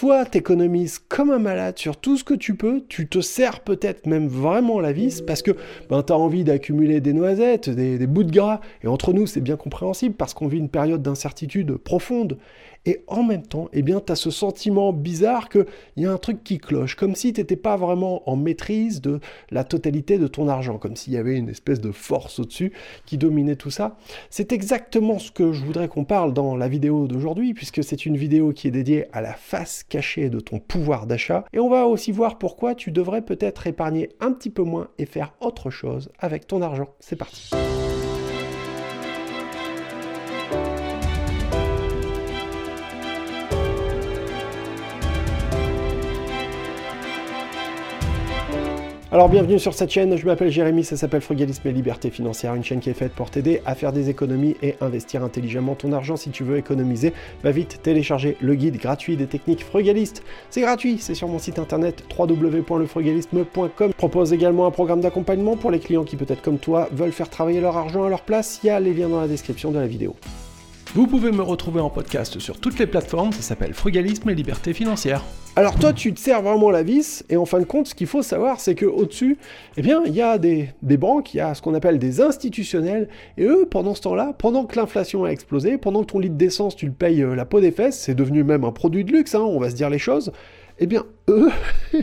Toi, 0.00 0.24
t'économises 0.24 0.98
comme 0.98 1.30
un 1.30 1.38
malade 1.38 1.78
sur 1.78 1.98
tout 1.98 2.16
ce 2.16 2.24
que 2.24 2.32
tu 2.32 2.54
peux, 2.54 2.82
tu 2.88 3.06
te 3.06 3.20
sers 3.20 3.60
peut-être 3.60 4.06
même 4.06 4.28
vraiment 4.28 4.80
la 4.80 4.92
vis 4.92 5.20
parce 5.20 5.42
que 5.42 5.50
ben, 5.90 6.02
tu 6.02 6.10
as 6.14 6.16
envie 6.16 6.42
d'accumuler 6.42 7.02
des 7.02 7.12
noisettes, 7.12 7.68
des, 7.68 7.98
des 7.98 8.06
bouts 8.06 8.24
de 8.24 8.32
gras, 8.32 8.62
et 8.82 8.86
entre 8.86 9.12
nous, 9.12 9.26
c'est 9.26 9.42
bien 9.42 9.56
compréhensible 9.56 10.14
parce 10.14 10.32
qu'on 10.32 10.46
vit 10.46 10.56
une 10.56 10.70
période 10.70 11.02
d'incertitude 11.02 11.76
profonde 11.76 12.38
et 12.86 13.04
en 13.06 13.22
même 13.22 13.46
temps, 13.46 13.68
eh 13.72 13.82
bien, 13.82 14.00
tu 14.00 14.12
as 14.12 14.16
ce 14.16 14.30
sentiment 14.30 14.92
bizarre 14.92 15.48
qu'il 15.48 15.66
y 15.96 16.06
a 16.06 16.12
un 16.12 16.18
truc 16.18 16.42
qui 16.42 16.58
cloche, 16.58 16.94
comme 16.96 17.14
si 17.14 17.32
tu 17.32 17.40
n'étais 17.40 17.56
pas 17.56 17.76
vraiment 17.76 18.28
en 18.28 18.36
maîtrise 18.36 19.00
de 19.00 19.20
la 19.50 19.64
totalité 19.64 20.18
de 20.18 20.26
ton 20.26 20.48
argent, 20.48 20.78
comme 20.78 20.96
s'il 20.96 21.12
y 21.12 21.18
avait 21.18 21.36
une 21.36 21.48
espèce 21.48 21.80
de 21.80 21.92
force 21.92 22.38
au-dessus 22.38 22.72
qui 23.04 23.18
dominait 23.18 23.56
tout 23.56 23.70
ça. 23.70 23.96
C'est 24.30 24.52
exactement 24.52 25.18
ce 25.18 25.30
que 25.30 25.52
je 25.52 25.64
voudrais 25.64 25.88
qu'on 25.88 26.04
parle 26.04 26.32
dans 26.32 26.56
la 26.56 26.68
vidéo 26.68 27.06
d'aujourd'hui, 27.06 27.54
puisque 27.54 27.84
c'est 27.84 28.06
une 28.06 28.16
vidéo 28.16 28.52
qui 28.52 28.68
est 28.68 28.72
dédiée 28.72 29.06
à 29.12 29.20
la 29.20 29.34
face 29.34 29.84
cachée 29.84 30.30
de 30.30 30.40
ton 30.40 30.58
pouvoir 30.58 31.06
d'achat, 31.06 31.44
et 31.52 31.58
on 31.58 31.68
va 31.68 31.86
aussi 31.86 32.12
voir 32.12 32.38
pourquoi 32.38 32.74
tu 32.74 32.90
devrais 32.92 33.22
peut-être 33.22 33.66
épargner 33.66 34.08
un 34.20 34.32
petit 34.32 34.50
peu 34.50 34.62
moins 34.62 34.88
et 34.98 35.06
faire 35.06 35.34
autre 35.40 35.70
chose 35.70 36.10
avec 36.18 36.46
ton 36.46 36.62
argent. 36.62 36.88
C'est 37.00 37.16
parti. 37.16 37.50
Alors 49.12 49.28
bienvenue 49.28 49.58
sur 49.58 49.74
cette 49.74 49.90
chaîne, 49.90 50.16
je 50.16 50.24
m'appelle 50.24 50.52
Jérémy, 50.52 50.84
ça 50.84 50.96
s'appelle 50.96 51.20
Frugalisme 51.20 51.66
et 51.66 51.72
Liberté 51.72 52.10
Financière, 52.10 52.54
une 52.54 52.62
chaîne 52.62 52.78
qui 52.78 52.90
est 52.90 52.94
faite 52.94 53.10
pour 53.12 53.28
t'aider 53.28 53.60
à 53.66 53.74
faire 53.74 53.92
des 53.92 54.08
économies 54.08 54.54
et 54.62 54.76
investir 54.80 55.24
intelligemment 55.24 55.74
ton 55.74 55.92
argent. 55.92 56.16
Si 56.16 56.30
tu 56.30 56.44
veux 56.44 56.58
économiser, 56.58 57.12
va 57.42 57.50
vite 57.50 57.80
télécharger 57.82 58.36
le 58.40 58.54
guide 58.54 58.76
gratuit 58.76 59.16
des 59.16 59.26
techniques 59.26 59.64
frugalistes. 59.64 60.22
C'est 60.50 60.60
gratuit, 60.60 60.98
c'est 61.00 61.16
sur 61.16 61.26
mon 61.26 61.40
site 61.40 61.58
internet 61.58 62.04
www.lefrugalisme.com. 62.16 63.90
Je 63.90 63.96
propose 63.96 64.32
également 64.32 64.66
un 64.66 64.70
programme 64.70 65.00
d'accompagnement 65.00 65.56
pour 65.56 65.72
les 65.72 65.80
clients 65.80 66.04
qui 66.04 66.14
peut-être 66.14 66.42
comme 66.42 66.58
toi 66.58 66.88
veulent 66.92 67.10
faire 67.10 67.28
travailler 67.28 67.60
leur 67.60 67.76
argent 67.76 68.04
à 68.04 68.10
leur 68.10 68.22
place. 68.22 68.60
Il 68.62 68.68
y 68.68 68.70
a 68.70 68.78
les 68.78 68.94
liens 68.94 69.08
dans 69.08 69.20
la 69.20 69.26
description 69.26 69.72
de 69.72 69.80
la 69.80 69.88
vidéo. 69.88 70.14
Vous 70.92 71.06
pouvez 71.06 71.30
me 71.30 71.42
retrouver 71.42 71.78
en 71.78 71.88
podcast 71.88 72.40
sur 72.40 72.58
toutes 72.58 72.80
les 72.80 72.86
plateformes, 72.88 73.30
ça 73.30 73.42
s'appelle 73.42 73.74
Frugalisme 73.74 74.28
et 74.28 74.34
Liberté 74.34 74.74
Financière. 74.74 75.22
Alors 75.54 75.78
toi, 75.78 75.92
tu 75.92 76.12
te 76.12 76.18
sers 76.18 76.42
vraiment 76.42 76.68
la 76.68 76.82
vis, 76.82 77.24
et 77.28 77.36
en 77.36 77.44
fin 77.44 77.60
de 77.60 77.64
compte, 77.64 77.86
ce 77.86 77.94
qu'il 77.94 78.08
faut 78.08 78.22
savoir, 78.22 78.58
c'est 78.58 78.74
qu'au-dessus, 78.74 79.38
eh 79.76 79.82
bien, 79.82 80.02
il 80.04 80.12
y 80.12 80.20
a 80.20 80.36
des, 80.36 80.72
banques, 80.82 81.32
il 81.32 81.36
y 81.36 81.40
a 81.40 81.54
ce 81.54 81.62
qu'on 81.62 81.74
appelle 81.74 82.00
des 82.00 82.20
institutionnels, 82.20 83.08
et 83.38 83.44
eux, 83.44 83.68
pendant 83.70 83.94
ce 83.94 84.00
temps-là, 84.02 84.34
pendant 84.36 84.64
que 84.64 84.74
l'inflation 84.74 85.22
a 85.22 85.28
explosé, 85.28 85.78
pendant 85.78 86.00
que 86.00 86.10
ton 86.10 86.18
litre 86.18 86.34
d'essence, 86.34 86.74
tu 86.74 86.86
le 86.86 86.92
payes 86.92 87.22
euh, 87.22 87.36
la 87.36 87.44
peau 87.44 87.60
des 87.60 87.70
fesses, 87.70 88.00
c'est 88.00 88.16
devenu 88.16 88.42
même 88.42 88.64
un 88.64 88.72
produit 88.72 89.04
de 89.04 89.12
luxe, 89.12 89.36
hein, 89.36 89.42
on 89.42 89.60
va 89.60 89.70
se 89.70 89.76
dire 89.76 89.90
les 89.90 90.00
choses, 90.00 90.32
eh 90.80 90.86
bien, 90.86 91.04
eux, 91.28 91.50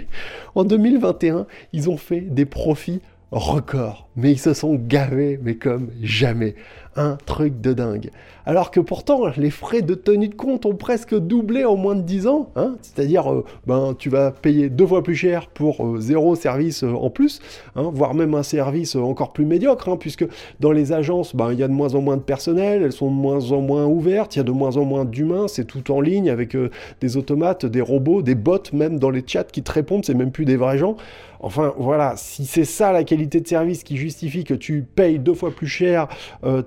en 0.55 0.63
2021, 0.63 1.45
ils 1.73 1.89
ont 1.89 1.97
fait 1.97 2.21
des 2.21 2.45
profits 2.45 3.02
records, 3.31 4.08
mais 4.15 4.31
ils 4.31 4.39
se 4.39 4.53
sont 4.53 4.75
gavés, 4.75 5.38
mais 5.41 5.55
comme 5.55 5.89
jamais 6.02 6.55
un 6.97 7.17
truc 7.25 7.61
de 7.61 7.73
dingue. 7.73 8.09
Alors 8.47 8.71
que 8.71 8.79
pourtant, 8.79 9.27
les 9.35 9.49
frais 9.49 9.81
de 9.81 9.93
tenue 9.93 10.29
de 10.29 10.33
compte 10.33 10.65
ont 10.65 10.73
presque 10.73 11.13
doublé 11.13 11.65
en 11.65 11.75
moins 11.75 11.95
de 11.95 12.01
10 12.01 12.27
ans. 12.27 12.49
Hein 12.55 12.77
C'est-à-dire, 12.81 13.29
euh, 13.29 13.43
ben, 13.65 13.93
tu 13.99 14.09
vas 14.09 14.31
payer 14.31 14.69
deux 14.69 14.87
fois 14.87 15.03
plus 15.03 15.15
cher 15.15 15.47
pour 15.47 15.85
euh, 15.85 15.99
zéro 15.99 16.33
service 16.35 16.85
euh, 16.85 16.93
en 16.93 17.09
plus, 17.09 17.41
hein, 17.75 17.91
voire 17.93 18.13
même 18.13 18.35
un 18.35 18.43
service 18.43 18.95
encore 18.95 19.33
plus 19.33 19.43
médiocre, 19.43 19.89
hein, 19.89 19.97
puisque 19.97 20.25
dans 20.61 20.71
les 20.71 20.93
agences, 20.93 21.35
ben, 21.35 21.51
il 21.51 21.59
y 21.59 21.63
a 21.63 21.67
de 21.67 21.73
moins 21.73 21.93
en 21.93 21.99
moins 21.99 22.15
de 22.15 22.21
personnel, 22.21 22.83
elles 22.83 22.93
sont 22.93 23.11
de 23.11 23.15
moins 23.15 23.51
en 23.51 23.59
moins 23.59 23.85
ouvertes, 23.85 24.37
il 24.37 24.39
y 24.39 24.41
a 24.41 24.45
de 24.45 24.51
moins 24.51 24.77
en 24.77 24.85
moins 24.85 25.03
d'humains, 25.03 25.49
c'est 25.49 25.65
tout 25.65 25.91
en 25.91 25.99
ligne 25.99 26.29
avec 26.29 26.55
des 27.01 27.17
automates, 27.17 27.65
des 27.65 27.81
robots, 27.81 28.21
des 28.21 28.35
bots 28.35 28.57
même 28.71 28.97
dans 28.97 29.09
les 29.09 29.25
chats 29.27 29.43
qui 29.43 29.61
te 29.61 29.73
répondent, 29.73 30.05
c'est 30.05 30.13
même 30.13 30.31
plus 30.31 30.45
des 30.45 30.55
vrais 30.55 30.77
gens. 30.77 30.95
Enfin 31.39 31.73
voilà, 31.77 32.13
si 32.15 32.45
c'est 32.45 32.65
ça 32.65 32.91
la 32.91 33.03
qualité 33.03 33.41
de 33.41 33.47
service 33.47 33.83
qui 33.83 33.97
justifie 33.97 34.43
que 34.43 34.55
tu 34.55 34.83
payes 34.83 35.19
deux 35.19 35.35
fois 35.35 35.51
plus 35.51 35.67
cher 35.67 36.07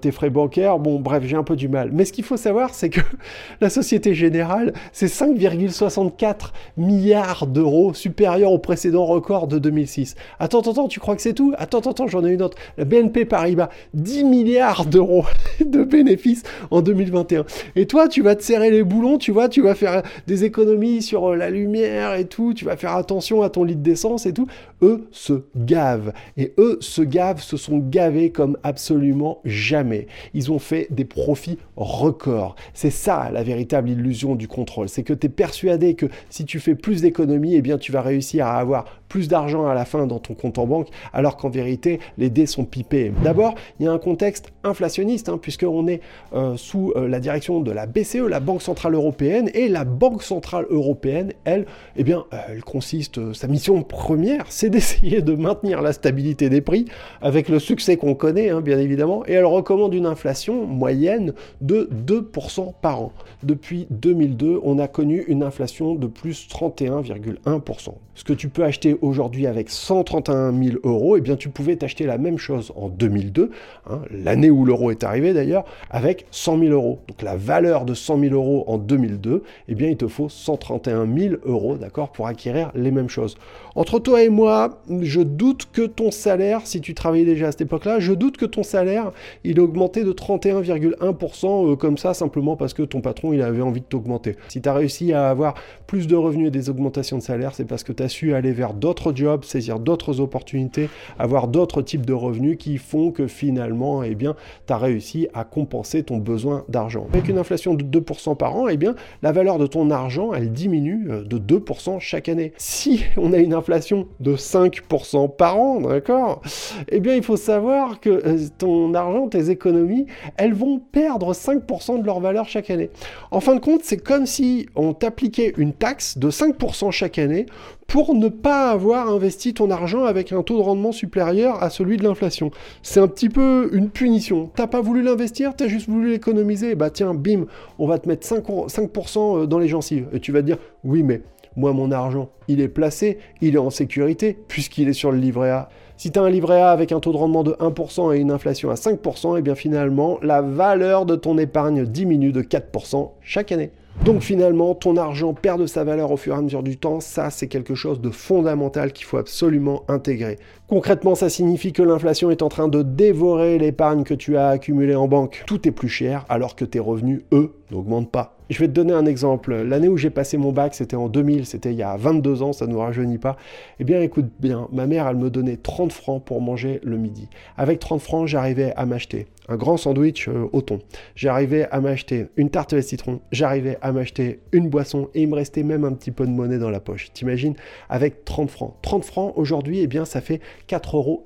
tes 0.00 0.12
frais 0.12 0.19
bancaire, 0.28 0.78
bon 0.78 1.00
bref, 1.00 1.22
j'ai 1.24 1.36
un 1.36 1.42
peu 1.42 1.56
du 1.56 1.68
mal. 1.68 1.90
Mais 1.92 2.04
ce 2.04 2.12
qu'il 2.12 2.24
faut 2.24 2.36
savoir, 2.36 2.74
c'est 2.74 2.90
que 2.90 3.00
la 3.60 3.70
Société 3.70 4.14
Générale, 4.14 4.74
c'est 4.92 5.06
5,64 5.06 6.52
milliards 6.76 7.46
d'euros 7.46 7.94
supérieur 7.94 8.52
au 8.52 8.58
précédent 8.58 9.06
record 9.06 9.46
de 9.46 9.58
2006. 9.58 10.16
Attends, 10.38 10.60
attends, 10.60 10.88
tu 10.88 11.00
crois 11.00 11.16
que 11.16 11.22
c'est 11.22 11.32
tout? 11.32 11.54
Attends, 11.56 11.80
attends, 11.80 12.08
j'en 12.08 12.24
ai 12.24 12.32
une 12.32 12.42
autre. 12.42 12.58
La 12.76 12.84
BNP 12.84 13.24
Paribas, 13.24 13.70
10 13.94 14.24
milliards 14.24 14.84
d'euros 14.84 15.24
de 15.64 15.84
bénéfices 15.84 16.42
en 16.70 16.82
2021. 16.82 17.44
Et 17.76 17.86
toi, 17.86 18.08
tu 18.08 18.22
vas 18.22 18.34
te 18.34 18.42
serrer 18.42 18.70
les 18.70 18.82
boulons, 18.82 19.18
tu 19.18 19.32
vois, 19.32 19.48
tu 19.48 19.62
vas 19.62 19.74
faire 19.74 20.02
des 20.26 20.44
économies 20.44 21.02
sur 21.02 21.30
euh, 21.30 21.36
la 21.36 21.50
lumière 21.50 22.14
et 22.14 22.26
tout, 22.26 22.52
tu 22.54 22.64
vas 22.64 22.76
faire 22.76 22.96
attention 22.96 23.42
à 23.42 23.50
ton 23.50 23.64
litre 23.64 23.80
d'essence 23.80 24.26
et 24.26 24.32
tout. 24.32 24.46
Eux 24.82 25.08
se 25.12 25.44
gavent. 25.56 26.12
Et 26.36 26.52
eux 26.58 26.78
se 26.80 27.02
gavent, 27.02 27.42
se 27.42 27.56
sont 27.56 27.78
gavés 27.78 28.30
comme 28.30 28.58
absolument 28.62 29.40
jamais 29.44 30.06
ils 30.34 30.52
ont 30.52 30.58
fait 30.58 30.86
des 30.90 31.04
profits 31.04 31.58
records. 31.76 32.56
C'est 32.74 32.90
ça 32.90 33.30
la 33.32 33.42
véritable 33.42 33.90
illusion 33.90 34.34
du 34.34 34.48
contrôle. 34.48 34.88
C'est 34.88 35.02
que 35.02 35.12
tu 35.12 35.26
es 35.26 35.30
persuadé 35.30 35.94
que 35.94 36.06
si 36.28 36.44
tu 36.44 36.60
fais 36.60 36.74
plus 36.74 37.02
d'économies, 37.02 37.54
eh 37.54 37.62
bien 37.62 37.78
tu 37.78 37.92
vas 37.92 38.02
réussir 38.02 38.46
à 38.46 38.58
avoir 38.58 38.99
plus 39.10 39.28
d'argent 39.28 39.66
à 39.66 39.74
la 39.74 39.84
fin 39.84 40.06
dans 40.06 40.20
ton 40.20 40.32
compte 40.34 40.56
en 40.56 40.66
banque, 40.66 40.88
alors 41.12 41.36
qu'en 41.36 41.50
vérité, 41.50 42.00
les 42.16 42.30
dés 42.30 42.46
sont 42.46 42.64
pipés. 42.64 43.12
D'abord, 43.22 43.56
il 43.78 43.84
y 43.84 43.88
a 43.88 43.92
un 43.92 43.98
contexte 43.98 44.52
inflationniste, 44.64 45.28
hein, 45.28 45.36
puisqu'on 45.36 45.86
est 45.88 46.00
euh, 46.32 46.56
sous 46.56 46.92
euh, 46.96 47.08
la 47.08 47.18
direction 47.18 47.60
de 47.60 47.72
la 47.72 47.86
BCE, 47.86 48.28
la 48.28 48.40
Banque 48.40 48.62
Centrale 48.62 48.94
Européenne, 48.94 49.50
et 49.52 49.68
la 49.68 49.84
Banque 49.84 50.22
Centrale 50.22 50.64
Européenne, 50.70 51.32
elle, 51.44 51.66
eh 51.96 52.04
bien, 52.04 52.24
euh, 52.32 52.38
elle 52.50 52.62
consiste, 52.62 53.34
sa 53.34 53.48
mission 53.48 53.82
première, 53.82 54.46
c'est 54.48 54.70
d'essayer 54.70 55.22
de 55.22 55.34
maintenir 55.34 55.82
la 55.82 55.92
stabilité 55.92 56.48
des 56.48 56.60
prix, 56.60 56.84
avec 57.20 57.48
le 57.48 57.58
succès 57.58 57.96
qu'on 57.96 58.14
connaît, 58.14 58.50
hein, 58.50 58.60
bien 58.60 58.78
évidemment, 58.78 59.24
et 59.26 59.32
elle 59.32 59.44
recommande 59.44 59.92
une 59.92 60.06
inflation 60.06 60.66
moyenne 60.66 61.34
de 61.60 61.90
2% 62.06 62.74
par 62.80 63.02
an. 63.02 63.12
Depuis 63.42 63.88
2002, 63.90 64.60
on 64.62 64.78
a 64.78 64.86
connu 64.86 65.24
une 65.26 65.42
inflation 65.42 65.96
de 65.96 66.06
plus 66.06 66.46
31,1%. 66.48 67.94
Ce 68.14 68.24
que 68.24 68.32
tu 68.34 68.48
peux 68.48 68.64
acheter 68.64 68.96
aujourd'hui 69.02 69.46
avec 69.46 69.70
131 69.70 70.52
000 70.52 70.78
euros, 70.84 71.16
eh 71.16 71.20
bien 71.20 71.36
tu 71.36 71.48
pouvais 71.48 71.76
t'acheter 71.76 72.06
la 72.06 72.18
même 72.18 72.38
chose 72.38 72.72
en 72.76 72.88
2002, 72.88 73.50
hein, 73.88 74.00
l'année 74.10 74.50
où 74.50 74.64
l'euro 74.64 74.90
est 74.90 75.04
arrivé 75.04 75.32
d'ailleurs, 75.32 75.64
avec 75.90 76.26
100 76.30 76.58
000 76.58 76.72
euros. 76.72 77.00
Donc 77.08 77.22
la 77.22 77.36
valeur 77.36 77.84
de 77.84 77.94
100 77.94 78.20
000 78.20 78.34
euros 78.34 78.64
en 78.66 78.78
2002, 78.78 79.42
eh 79.68 79.74
bien 79.74 79.88
il 79.88 79.96
te 79.96 80.08
faut 80.08 80.28
131 80.28 81.06
000 81.06 81.34
euros, 81.44 81.76
d'accord, 81.76 82.12
pour 82.12 82.26
acquérir 82.26 82.70
les 82.74 82.90
mêmes 82.90 83.08
choses. 83.08 83.36
Entre 83.74 83.98
toi 83.98 84.22
et 84.22 84.28
moi, 84.28 84.80
je 85.00 85.20
doute 85.20 85.68
que 85.72 85.86
ton 85.86 86.10
salaire, 86.10 86.66
si 86.66 86.80
tu 86.80 86.94
travaillais 86.94 87.24
déjà 87.24 87.48
à 87.48 87.50
cette 87.52 87.60
époque-là, 87.62 88.00
je 88.00 88.12
doute 88.12 88.36
que 88.36 88.46
ton 88.46 88.62
salaire, 88.62 89.12
il 89.44 89.58
ait 89.58 89.60
augmenté 89.60 90.04
de 90.04 90.12
31,1% 90.12 91.72
euh, 91.72 91.76
comme 91.76 91.96
ça, 91.96 92.14
simplement 92.14 92.56
parce 92.56 92.74
que 92.74 92.82
ton 92.82 93.00
patron, 93.00 93.32
il 93.32 93.42
avait 93.42 93.62
envie 93.62 93.80
de 93.80 93.86
t'augmenter. 93.86 94.36
Si 94.48 94.60
tu 94.60 94.68
as 94.68 94.74
réussi 94.74 95.12
à 95.12 95.30
avoir 95.30 95.54
plus 95.86 96.06
de 96.06 96.16
revenus 96.16 96.48
et 96.48 96.50
des 96.50 96.68
augmentations 96.68 97.18
de 97.18 97.22
salaire, 97.22 97.54
c'est 97.54 97.64
parce 97.64 97.84
que 97.84 97.92
tu 97.92 98.02
as 98.02 98.08
su 98.08 98.34
aller 98.34 98.52
vers 98.52 98.74
d'autres 98.74 98.89
d'autres 98.90 99.14
jobs, 99.14 99.44
saisir 99.44 99.78
d'autres 99.78 100.18
opportunités, 100.18 100.88
avoir 101.16 101.46
d'autres 101.46 101.80
types 101.80 102.04
de 102.04 102.12
revenus 102.12 102.56
qui 102.58 102.76
font 102.76 103.12
que 103.12 103.28
finalement, 103.28 104.02
eh 104.02 104.16
bien, 104.16 104.34
tu 104.66 104.72
as 104.72 104.78
réussi 104.78 105.28
à 105.32 105.44
compenser 105.44 106.02
ton 106.02 106.16
besoin 106.16 106.64
d'argent. 106.68 107.06
Avec 107.12 107.28
une 107.28 107.38
inflation 107.38 107.74
de 107.74 107.84
2% 107.84 108.36
par 108.36 108.56
an, 108.56 108.66
eh 108.66 108.76
bien, 108.76 108.96
la 109.22 109.30
valeur 109.30 109.58
de 109.58 109.68
ton 109.68 109.92
argent, 109.92 110.34
elle 110.34 110.50
diminue 110.50 111.06
euh, 111.08 111.22
de 111.22 111.38
2% 111.38 112.00
chaque 112.00 112.28
année. 112.28 112.52
Si 112.56 113.04
on 113.16 113.32
a 113.32 113.38
une 113.38 113.54
inflation 113.54 114.08
de 114.18 114.34
5% 114.34 115.36
par 115.36 115.60
an, 115.60 115.82
d'accord 115.82 116.42
Eh 116.88 116.98
bien, 116.98 117.14
il 117.14 117.22
faut 117.22 117.36
savoir 117.36 118.00
que 118.00 118.10
euh, 118.10 118.38
ton 118.58 118.92
argent, 118.94 119.28
tes 119.28 119.50
économies, 119.50 120.06
elles 120.36 120.54
vont 120.54 120.80
perdre 120.80 121.32
5% 121.32 122.00
de 122.00 122.04
leur 122.04 122.18
valeur 122.18 122.48
chaque 122.48 122.70
année. 122.70 122.90
En 123.30 123.38
fin 123.38 123.54
de 123.54 123.60
compte, 123.60 123.82
c'est 123.84 124.02
comme 124.02 124.26
si 124.26 124.66
on 124.74 124.94
t'appliquait 124.94 125.52
une 125.58 125.74
taxe 125.74 126.18
de 126.18 126.28
5% 126.28 126.90
chaque 126.90 127.20
année 127.20 127.46
pour 127.90 128.14
ne 128.14 128.28
pas 128.28 128.70
avoir 128.70 129.08
investi 129.08 129.52
ton 129.52 129.68
argent 129.68 130.04
avec 130.04 130.30
un 130.30 130.44
taux 130.44 130.56
de 130.58 130.62
rendement 130.62 130.92
supérieur 130.92 131.60
à 131.60 131.70
celui 131.70 131.96
de 131.96 132.04
l'inflation. 132.04 132.52
C'est 132.84 133.00
un 133.00 133.08
petit 133.08 133.28
peu 133.28 133.68
une 133.72 133.90
punition. 133.90 134.48
T'as 134.54 134.68
pas 134.68 134.80
voulu 134.80 135.02
l'investir, 135.02 135.56
t'as 135.56 135.66
juste 135.66 135.88
voulu 135.88 136.12
l'économiser. 136.12 136.76
Bah 136.76 136.90
tiens, 136.90 137.14
bim, 137.14 137.46
on 137.80 137.88
va 137.88 137.98
te 137.98 138.08
mettre 138.08 138.24
5%, 138.24 139.42
euh, 139.42 139.46
dans 139.46 139.58
les 139.58 139.66
gencives. 139.66 140.06
Et 140.12 140.20
tu 140.20 140.30
vas 140.30 140.40
te 140.40 140.46
dire, 140.46 140.58
oui, 140.84 141.02
mais 141.02 141.22
moi, 141.56 141.72
mon 141.72 141.90
argent, 141.90 142.28
il 142.46 142.60
est 142.60 142.68
placé, 142.68 143.18
il 143.40 143.56
est 143.56 143.58
en 143.58 143.70
sécurité, 143.70 144.38
puisqu'il 144.46 144.88
est 144.88 144.92
sur 144.92 145.10
le 145.10 145.18
livret 145.18 145.50
A. 145.50 145.68
Si 145.96 146.12
tu 146.12 146.18
as 146.20 146.22
un 146.22 146.30
livret 146.30 146.60
A 146.60 146.70
avec 146.70 146.92
un 146.92 147.00
taux 147.00 147.12
de 147.12 147.16
rendement 147.16 147.42
de 147.42 147.54
1% 147.54 148.14
et 148.14 148.20
une 148.20 148.30
inflation 148.30 148.70
à 148.70 148.74
5%, 148.74 149.34
et 149.34 149.40
eh 149.40 149.42
bien 149.42 149.56
finalement, 149.56 150.20
la 150.22 150.42
valeur 150.42 151.06
de 151.06 151.16
ton 151.16 151.38
épargne 151.38 151.84
diminue 151.86 152.30
de 152.30 152.42
4% 152.42 153.10
chaque 153.20 153.50
année. 153.50 153.72
Donc 154.04 154.22
finalement, 154.22 154.74
ton 154.74 154.96
argent 154.96 155.34
perd 155.34 155.60
de 155.60 155.66
sa 155.66 155.84
valeur 155.84 156.10
au 156.10 156.16
fur 156.16 156.34
et 156.34 156.38
à 156.38 156.40
mesure 156.40 156.62
du 156.62 156.78
temps. 156.78 157.00
Ça, 157.00 157.28
c'est 157.28 157.48
quelque 157.48 157.74
chose 157.74 158.00
de 158.00 158.08
fondamental 158.08 158.92
qu'il 158.92 159.04
faut 159.04 159.18
absolument 159.18 159.84
intégrer. 159.88 160.38
Concrètement, 160.68 161.14
ça 161.14 161.28
signifie 161.28 161.74
que 161.74 161.82
l'inflation 161.82 162.30
est 162.30 162.42
en 162.42 162.48
train 162.48 162.68
de 162.68 162.82
dévorer 162.82 163.58
l'épargne 163.58 164.04
que 164.04 164.14
tu 164.14 164.38
as 164.38 164.48
accumulée 164.48 164.94
en 164.94 165.06
banque. 165.06 165.44
Tout 165.46 165.68
est 165.68 165.72
plus 165.72 165.90
cher 165.90 166.24
alors 166.30 166.56
que 166.56 166.64
tes 166.64 166.78
revenus, 166.78 167.22
eux, 167.32 167.52
n'augmentent 167.70 168.10
pas. 168.10 168.39
Je 168.50 168.58
vais 168.58 168.66
te 168.66 168.72
donner 168.72 168.92
un 168.92 169.06
exemple. 169.06 169.54
L'année 169.54 169.86
où 169.86 169.96
j'ai 169.96 170.10
passé 170.10 170.36
mon 170.36 170.50
bac, 170.50 170.74
c'était 170.74 170.96
en 170.96 171.08
2000, 171.08 171.46
c'était 171.46 171.70
il 171.70 171.78
y 171.78 171.84
a 171.84 171.96
22 171.96 172.42
ans, 172.42 172.52
ça 172.52 172.66
ne 172.66 172.72
nous 172.72 172.80
rajeunit 172.80 173.18
pas. 173.18 173.36
Eh 173.78 173.84
bien, 173.84 174.00
écoute 174.00 174.26
bien, 174.40 174.66
ma 174.72 174.86
mère, 174.88 175.06
elle 175.06 175.16
me 175.16 175.30
donnait 175.30 175.56
30 175.56 175.92
francs 175.92 176.24
pour 176.24 176.40
manger 176.40 176.80
le 176.82 176.96
midi. 176.96 177.28
Avec 177.56 177.78
30 177.78 178.00
francs, 178.00 178.26
j'arrivais 178.26 178.72
à 178.74 178.86
m'acheter 178.86 179.28
un 179.50 179.56
grand 179.56 179.76
sandwich 179.76 180.28
euh, 180.28 180.48
au 180.52 180.62
thon. 180.62 180.78
J'arrivais 181.16 181.68
à 181.70 181.80
m'acheter 181.80 182.26
une 182.36 182.50
tarte 182.50 182.72
au 182.72 182.80
citron, 182.80 183.20
j'arrivais 183.32 183.78
à 183.82 183.92
m'acheter 183.92 184.40
une 184.52 184.68
boisson 184.68 185.10
et 185.14 185.22
il 185.22 185.28
me 185.28 185.34
restait 185.34 185.64
même 185.64 185.84
un 185.84 185.92
petit 185.92 186.12
peu 186.12 186.24
de 186.24 186.30
monnaie 186.30 186.58
dans 186.58 186.70
la 186.70 186.80
poche. 186.80 187.12
T'imagines? 187.12 187.54
Avec 187.88 188.24
30 188.24 188.48
francs. 188.48 188.74
30 188.82 189.04
francs 189.04 189.32
aujourd'hui, 189.36 189.80
eh 189.80 189.86
bien 189.88 190.04
ça 190.04 190.20
fait 190.20 190.40
4,57 190.68 190.94
euros. 190.94 191.24